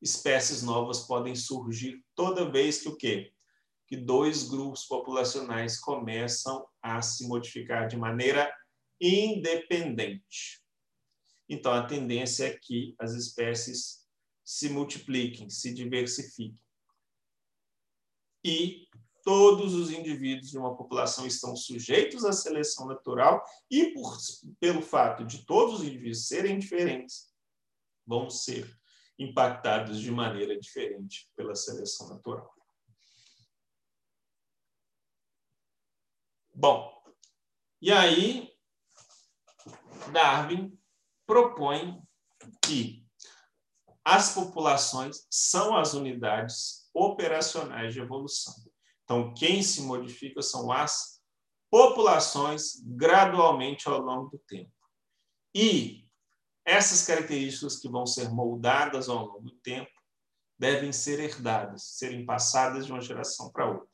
espécies 0.00 0.62
novas 0.62 1.00
podem 1.00 1.34
surgir 1.34 2.04
toda 2.14 2.50
vez 2.50 2.82
que 2.82 2.88
o 2.88 2.96
quê? 2.96 3.32
Que 3.86 3.96
dois 3.96 4.48
grupos 4.48 4.84
populacionais 4.84 5.78
começam 5.78 6.66
a 6.82 7.00
se 7.00 7.26
modificar 7.28 7.86
de 7.86 7.96
maneira 7.96 8.52
independente. 9.00 10.62
Então, 11.48 11.72
a 11.72 11.86
tendência 11.86 12.46
é 12.46 12.58
que 12.58 12.94
as 12.98 13.12
espécies 13.12 14.06
se 14.44 14.68
multipliquem, 14.68 15.50
se 15.50 15.72
diversifiquem. 15.72 16.58
E 18.44 18.88
todos 19.24 19.74
os 19.74 19.90
indivíduos 19.90 20.50
de 20.50 20.58
uma 20.58 20.76
população 20.76 21.26
estão 21.26 21.54
sujeitos 21.56 22.24
à 22.24 22.32
seleção 22.32 22.86
natural 22.86 23.44
e, 23.70 23.92
por, 23.92 24.16
pelo 24.58 24.82
fato 24.82 25.24
de 25.24 25.44
todos 25.44 25.80
os 25.80 25.86
indivíduos 25.86 26.26
serem 26.26 26.58
diferentes, 26.58 27.32
vão 28.06 28.28
ser 28.28 28.76
impactados 29.18 30.00
de 30.00 30.10
maneira 30.10 30.58
diferente 30.58 31.30
pela 31.36 31.54
seleção 31.54 32.08
natural. 32.08 32.52
Bom, 36.54 37.02
e 37.80 37.90
aí 37.90 38.52
Darwin 40.12 40.78
propõe 41.26 42.02
que 42.62 43.06
as 44.04 44.34
populações 44.34 45.26
são 45.30 45.76
as 45.76 45.94
unidades 45.94 46.90
operacionais 46.92 47.94
de 47.94 48.00
evolução. 48.00 48.54
Então, 49.12 49.34
quem 49.34 49.62
se 49.62 49.82
modifica 49.82 50.40
são 50.40 50.72
as 50.72 51.20
populações 51.70 52.82
gradualmente 52.82 53.86
ao 53.86 54.00
longo 54.00 54.30
do 54.30 54.38
tempo. 54.38 54.72
E 55.54 56.08
essas 56.64 57.04
características 57.04 57.78
que 57.78 57.90
vão 57.90 58.06
ser 58.06 58.30
moldadas 58.30 59.10
ao 59.10 59.26
longo 59.26 59.40
do 59.42 59.50
tempo 59.56 59.90
devem 60.58 60.92
ser 60.92 61.20
herdadas, 61.20 61.98
serem 61.98 62.24
passadas 62.24 62.86
de 62.86 62.92
uma 62.92 63.02
geração 63.02 63.52
para 63.52 63.70
outra. 63.70 63.88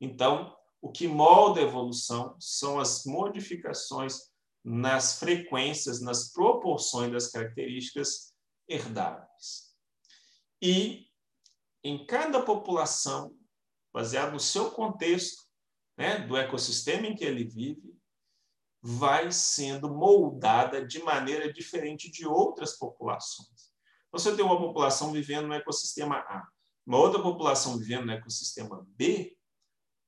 Então, 0.00 0.56
o 0.80 0.92
que 0.92 1.08
molda 1.08 1.58
a 1.58 1.64
evolução 1.64 2.36
são 2.38 2.78
as 2.78 3.04
modificações 3.04 4.30
nas 4.62 5.18
frequências, 5.18 6.00
nas 6.00 6.30
proporções 6.30 7.10
das 7.10 7.26
características 7.28 8.32
herdáveis. 8.68 9.74
E 10.62 11.08
em 11.82 12.06
cada 12.06 12.40
população, 12.40 13.36
baseado 13.94 14.32
no 14.32 14.40
seu 14.40 14.72
contexto, 14.72 15.44
né, 15.96 16.18
do 16.18 16.36
ecossistema 16.36 17.06
em 17.06 17.14
que 17.14 17.24
ele 17.24 17.44
vive, 17.44 17.94
vai 18.82 19.30
sendo 19.30 19.88
moldada 19.88 20.84
de 20.84 20.98
maneira 20.98 21.50
diferente 21.50 22.10
de 22.10 22.26
outras 22.26 22.76
populações. 22.76 23.72
Você 24.10 24.34
tem 24.34 24.44
uma 24.44 24.58
população 24.58 25.12
vivendo 25.12 25.46
no 25.46 25.54
ecossistema 25.54 26.16
A, 26.16 26.46
uma 26.84 26.98
outra 26.98 27.22
população 27.22 27.78
vivendo 27.78 28.06
no 28.06 28.12
ecossistema 28.12 28.84
B, 28.88 29.38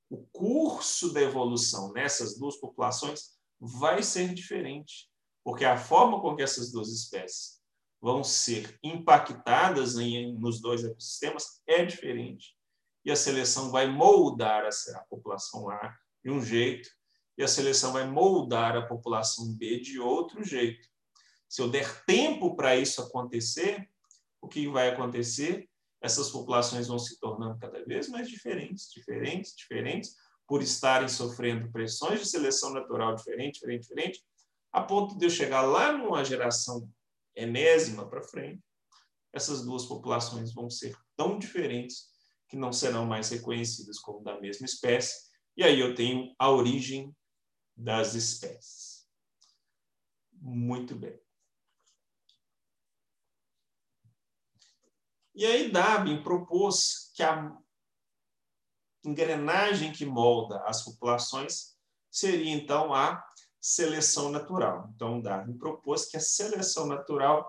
o 0.09 0.25
curso 0.27 1.11
da 1.13 1.21
evolução 1.21 1.91
nessas 1.93 2.37
duas 2.37 2.57
populações 2.57 3.37
vai 3.59 4.03
ser 4.03 4.33
diferente, 4.33 5.09
porque 5.43 5.65
a 5.65 5.77
forma 5.77 6.21
com 6.21 6.35
que 6.35 6.43
essas 6.43 6.71
duas 6.71 6.89
espécies 6.89 7.57
vão 8.01 8.23
ser 8.23 8.77
impactadas 8.83 9.97
em, 9.97 10.37
nos 10.37 10.61
dois 10.61 10.83
ecossistemas 10.83 11.61
é 11.65 11.83
diferente. 11.83 12.56
E 13.07 13.11
a 13.11 13.15
seleção 13.15 13.71
vai 13.71 13.87
moldar 13.87 14.65
a, 14.65 14.69
a 14.69 15.03
população 15.09 15.67
A 15.71 15.97
de 16.23 16.29
um 16.29 16.43
jeito 16.43 16.89
e 17.35 17.43
a 17.43 17.47
seleção 17.47 17.91
vai 17.91 18.07
moldar 18.07 18.75
a 18.75 18.85
população 18.85 19.51
B 19.55 19.79
de 19.79 19.99
outro 19.99 20.43
jeito. 20.43 20.87
Se 21.49 21.61
eu 21.61 21.69
der 21.69 22.03
tempo 22.05 22.55
para 22.55 22.75
isso 22.75 23.01
acontecer, 23.01 23.89
o 24.39 24.47
que 24.47 24.67
vai 24.67 24.89
acontecer? 24.89 25.67
essas 26.01 26.29
populações 26.29 26.87
vão 26.87 26.99
se 26.99 27.19
tornando 27.19 27.57
cada 27.59 27.83
vez 27.83 28.07
mais 28.07 28.29
diferentes, 28.29 28.89
diferentes, 28.91 29.55
diferentes, 29.55 30.15
por 30.47 30.61
estarem 30.61 31.09
sofrendo 31.09 31.71
pressões 31.71 32.19
de 32.19 32.29
seleção 32.29 32.71
natural 32.71 33.15
diferente, 33.15 33.55
diferente, 33.55 33.81
diferente, 33.81 34.25
a 34.71 34.81
ponto 34.81 35.17
de 35.17 35.25
eu 35.25 35.29
chegar 35.29 35.61
lá 35.61 35.91
numa 35.91 36.23
geração 36.23 36.89
enésima 37.35 38.07
para 38.07 38.23
frente, 38.23 38.63
essas 39.33 39.63
duas 39.63 39.85
populações 39.85 40.53
vão 40.53 40.69
ser 40.69 40.95
tão 41.15 41.37
diferentes 41.37 42.16
que 42.47 42.55
não 42.55 42.71
serão 42.71 43.05
mais 43.05 43.29
reconhecidas 43.29 43.99
como 43.99 44.23
da 44.23 44.39
mesma 44.39 44.65
espécie, 44.65 45.27
e 45.55 45.63
aí 45.63 45.79
eu 45.79 45.95
tenho 45.95 46.33
a 46.37 46.49
origem 46.49 47.15
das 47.75 48.13
espécies. 48.13 49.07
Muito 50.33 50.95
bem. 50.95 51.19
E 55.35 55.45
aí 55.45 55.71
Darwin 55.71 56.23
propôs 56.23 57.11
que 57.13 57.21
a 57.21 57.55
engrenagem 59.05 59.91
que 59.91 60.05
molda 60.05 60.61
as 60.63 60.83
populações 60.83 61.77
seria 62.09 62.51
então 62.51 62.93
a 62.93 63.23
seleção 63.61 64.31
natural. 64.31 64.89
Então 64.95 65.21
Darwin 65.21 65.57
propôs 65.57 66.05
que 66.05 66.17
a 66.17 66.21
seleção 66.21 66.87
natural 66.87 67.47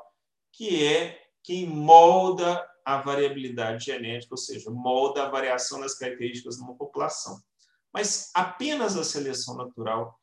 que 0.52 0.84
é 0.84 1.30
quem 1.42 1.66
molda 1.66 2.62
a 2.88 3.02
variabilidade 3.02 3.84
genética, 3.84 4.32
ou 4.32 4.38
seja, 4.38 4.70
molda 4.70 5.22
a 5.22 5.28
variação 5.28 5.78
das 5.78 5.94
características 5.94 6.56
de 6.56 6.62
uma 6.62 6.74
população. 6.74 7.38
Mas 7.92 8.30
apenas 8.34 8.96
a 8.96 9.04
seleção 9.04 9.54
natural 9.58 10.18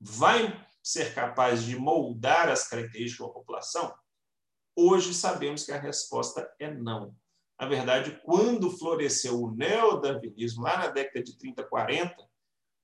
vai 0.00 0.64
ser 0.80 1.12
capaz 1.16 1.64
de 1.64 1.76
moldar 1.76 2.48
as 2.48 2.68
características 2.68 3.16
de 3.16 3.22
uma 3.24 3.32
população? 3.32 3.92
Hoje 4.76 5.12
sabemos 5.12 5.64
que 5.64 5.72
a 5.72 5.80
resposta 5.80 6.48
é 6.60 6.72
não. 6.72 7.12
Na 7.60 7.66
verdade, 7.66 8.20
quando 8.24 8.70
floresceu 8.78 9.42
o 9.42 9.50
neodarwinismo, 9.50 10.62
lá 10.62 10.78
na 10.78 10.86
década 10.86 11.24
de 11.24 11.36
30, 11.36 11.64
40, 11.64 12.14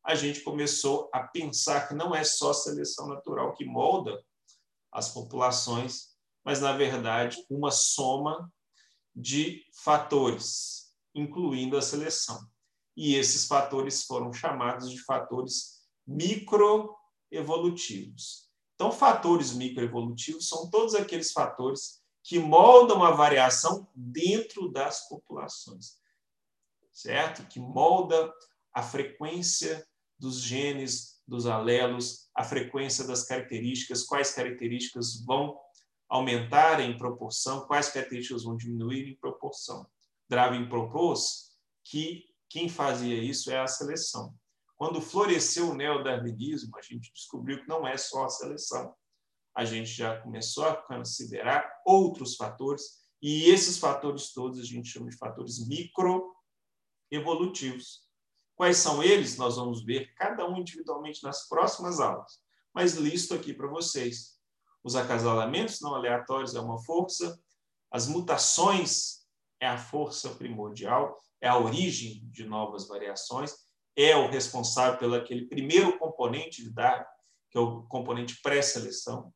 a 0.04 0.16
gente 0.16 0.40
começou 0.40 1.08
a 1.12 1.20
pensar 1.22 1.86
que 1.86 1.94
não 1.94 2.12
é 2.12 2.24
só 2.24 2.52
seleção 2.52 3.06
natural 3.06 3.54
que 3.54 3.64
molda 3.64 4.20
as 4.90 5.10
populações, 5.10 6.16
mas, 6.44 6.60
na 6.60 6.72
verdade, 6.72 7.46
uma 7.48 7.70
soma 7.70 8.52
de 9.14 9.64
fatores, 9.72 10.92
incluindo 11.14 11.76
a 11.76 11.82
seleção. 11.82 12.40
E 12.96 13.14
esses 13.14 13.46
fatores 13.46 14.04
foram 14.04 14.32
chamados 14.32 14.90
de 14.90 15.02
fatores 15.02 15.82
microevolutivos. 16.06 18.50
Então, 18.74 18.90
fatores 18.90 19.52
microevolutivos 19.52 20.48
são 20.48 20.68
todos 20.68 20.94
aqueles 20.94 21.32
fatores 21.32 22.02
que 22.22 22.38
moldam 22.38 23.02
a 23.02 23.10
variação 23.10 23.88
dentro 23.94 24.70
das 24.70 25.08
populações, 25.08 25.96
certo? 26.92 27.46
Que 27.48 27.58
molda 27.58 28.32
a 28.72 28.82
frequência 28.82 29.86
dos 30.18 30.40
genes, 30.40 31.20
dos 31.26 31.46
alelos, 31.46 32.28
a 32.34 32.44
frequência 32.44 33.06
das 33.06 33.24
características, 33.24 34.04
quais 34.04 34.32
características 34.32 35.24
vão 35.24 35.58
aumentar 36.12 36.78
em 36.78 36.96
proporção, 36.98 37.66
quais 37.66 37.88
características 37.88 38.44
vão 38.44 38.54
diminuir 38.54 39.08
em 39.08 39.16
proporção. 39.16 39.90
Darwin 40.28 40.68
propôs 40.68 41.56
que 41.82 42.26
quem 42.50 42.68
fazia 42.68 43.16
isso 43.16 43.50
é 43.50 43.58
a 43.58 43.66
seleção. 43.66 44.34
Quando 44.76 45.00
floresceu 45.00 45.70
o 45.70 45.74
neodarwinismo, 45.74 46.76
a 46.76 46.82
gente 46.82 47.10
descobriu 47.14 47.62
que 47.62 47.68
não 47.68 47.88
é 47.88 47.96
só 47.96 48.26
a 48.26 48.28
seleção. 48.28 48.94
A 49.56 49.64
gente 49.64 49.88
já 49.88 50.20
começou 50.20 50.66
a 50.66 50.76
considerar 50.76 51.66
outros 51.86 52.36
fatores, 52.36 53.00
e 53.22 53.48
esses 53.48 53.78
fatores 53.78 54.34
todos 54.34 54.60
a 54.60 54.64
gente 54.64 54.90
chama 54.90 55.08
de 55.08 55.16
fatores 55.16 55.66
microevolutivos. 55.66 58.06
Quais 58.54 58.76
são 58.76 59.02
eles? 59.02 59.38
Nós 59.38 59.56
vamos 59.56 59.82
ver 59.82 60.12
cada 60.12 60.46
um 60.46 60.58
individualmente 60.58 61.22
nas 61.22 61.48
próximas 61.48 62.00
aulas, 62.00 62.38
mas 62.74 62.96
listo 62.96 63.32
aqui 63.32 63.54
para 63.54 63.66
vocês. 63.66 64.31
Os 64.84 64.96
acasalamentos 64.96 65.80
não 65.80 65.94
aleatórios 65.94 66.54
é 66.54 66.60
uma 66.60 66.82
força, 66.82 67.40
as 67.90 68.06
mutações 68.06 69.22
é 69.60 69.66
a 69.68 69.78
força 69.78 70.30
primordial, 70.30 71.16
é 71.40 71.48
a 71.48 71.58
origem 71.58 72.28
de 72.30 72.44
novas 72.44 72.88
variações, 72.88 73.54
é 73.94 74.16
o 74.16 74.28
responsável 74.28 74.98
pelo 74.98 75.14
aquele 75.14 75.46
primeiro 75.46 75.98
componente 75.98 76.64
de 76.64 76.70
Darwin, 76.70 77.04
que 77.50 77.58
é 77.58 77.60
o 77.60 77.82
componente 77.82 78.40
pré-seleção. 78.42 79.32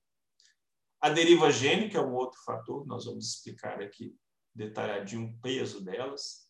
A 1.01 1.11
deriva 1.11 1.53
gênica 1.53 1.99
é 1.99 2.01
um 2.01 2.15
outro 2.15 2.41
fator, 2.43 2.87
nós 2.87 3.05
vamos 3.05 3.35
explicar 3.35 3.81
aqui 3.83 4.17
detalhadinho 4.55 5.29
o 5.29 5.41
peso 5.41 5.85
delas. 5.85 6.47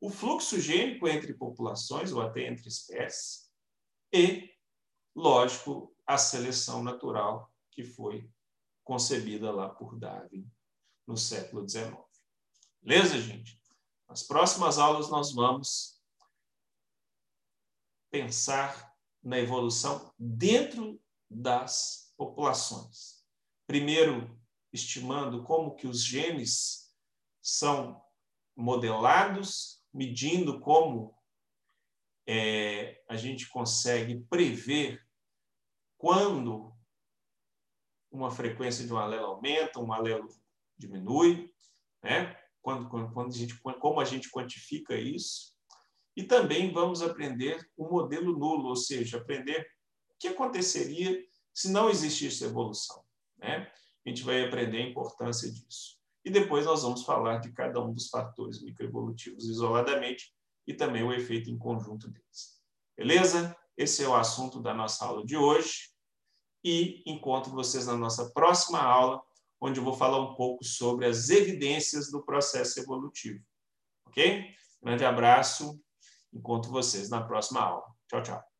O 0.00 0.10
fluxo 0.10 0.60
gênico 0.60 1.08
entre 1.08 1.32
populações 1.34 2.12
ou 2.12 2.20
até 2.20 2.46
entre 2.46 2.68
espécies. 2.68 3.50
E, 4.12 4.50
lógico, 5.16 5.92
a 6.06 6.16
seleção 6.18 6.82
natural 6.82 7.47
que 7.78 7.84
foi 7.84 8.28
concebida 8.82 9.52
lá 9.52 9.68
por 9.68 9.96
Darwin 9.96 10.50
no 11.06 11.16
século 11.16 11.68
XIX. 11.68 11.96
Beleza, 12.82 13.20
gente? 13.20 13.56
Nas 14.08 14.24
próximas 14.24 14.78
aulas 14.78 15.08
nós 15.08 15.32
vamos 15.32 16.02
pensar 18.10 18.92
na 19.22 19.38
evolução 19.38 20.12
dentro 20.18 21.00
das 21.30 22.12
populações. 22.16 23.24
Primeiro, 23.64 24.36
estimando 24.72 25.44
como 25.44 25.76
que 25.76 25.86
os 25.86 26.02
genes 26.02 26.92
são 27.40 28.02
modelados, 28.56 29.84
medindo 29.94 30.58
como 30.58 31.16
é, 32.26 33.04
a 33.08 33.14
gente 33.14 33.48
consegue 33.48 34.18
prever 34.28 35.00
quando 35.96 36.76
uma 38.10 38.30
frequência 38.30 38.86
de 38.86 38.92
um 38.92 38.98
alelo 38.98 39.26
aumenta, 39.26 39.80
um 39.80 39.92
alelo 39.92 40.28
diminui, 40.76 41.52
né? 42.02 42.36
Quando, 42.60 42.88
quando, 42.88 43.12
quando 43.12 43.32
a 43.32 43.36
gente, 43.36 43.58
como 43.60 44.00
a 44.00 44.04
gente 44.04 44.30
quantifica 44.30 44.94
isso. 44.94 45.54
E 46.16 46.22
também 46.22 46.72
vamos 46.72 47.00
aprender 47.00 47.64
o 47.76 47.88
modelo 47.88 48.36
nulo, 48.36 48.68
ou 48.68 48.76
seja, 48.76 49.18
aprender 49.18 49.66
o 50.10 50.14
que 50.18 50.28
aconteceria 50.28 51.24
se 51.54 51.70
não 51.70 51.88
existisse 51.88 52.44
evolução. 52.44 53.02
Né? 53.38 53.70
A 54.04 54.08
gente 54.08 54.22
vai 54.22 54.44
aprender 54.44 54.78
a 54.78 54.88
importância 54.88 55.50
disso. 55.50 55.98
E 56.24 56.30
depois 56.30 56.66
nós 56.66 56.82
vamos 56.82 57.04
falar 57.04 57.38
de 57.38 57.52
cada 57.52 57.80
um 57.82 57.92
dos 57.92 58.08
fatores 58.08 58.62
microevolutivos 58.62 59.48
isoladamente 59.48 60.34
e 60.66 60.74
também 60.74 61.02
o 61.02 61.12
efeito 61.12 61.50
em 61.50 61.56
conjunto 61.56 62.10
deles. 62.10 62.60
Beleza? 62.96 63.56
Esse 63.76 64.02
é 64.02 64.08
o 64.08 64.14
assunto 64.14 64.60
da 64.60 64.74
nossa 64.74 65.04
aula 65.04 65.24
de 65.24 65.36
hoje. 65.36 65.90
E 66.64 67.02
encontro 67.06 67.52
vocês 67.52 67.86
na 67.86 67.96
nossa 67.96 68.30
próxima 68.30 68.80
aula, 68.80 69.22
onde 69.60 69.80
eu 69.80 69.84
vou 69.84 69.94
falar 69.94 70.20
um 70.20 70.34
pouco 70.34 70.64
sobre 70.64 71.06
as 71.06 71.30
evidências 71.30 72.10
do 72.10 72.24
processo 72.24 72.80
evolutivo. 72.80 73.44
Ok? 74.06 74.44
Grande 74.82 75.04
abraço. 75.04 75.80
Encontro 76.32 76.70
vocês 76.70 77.08
na 77.08 77.22
próxima 77.22 77.60
aula. 77.60 77.84
Tchau, 78.08 78.22
tchau. 78.22 78.57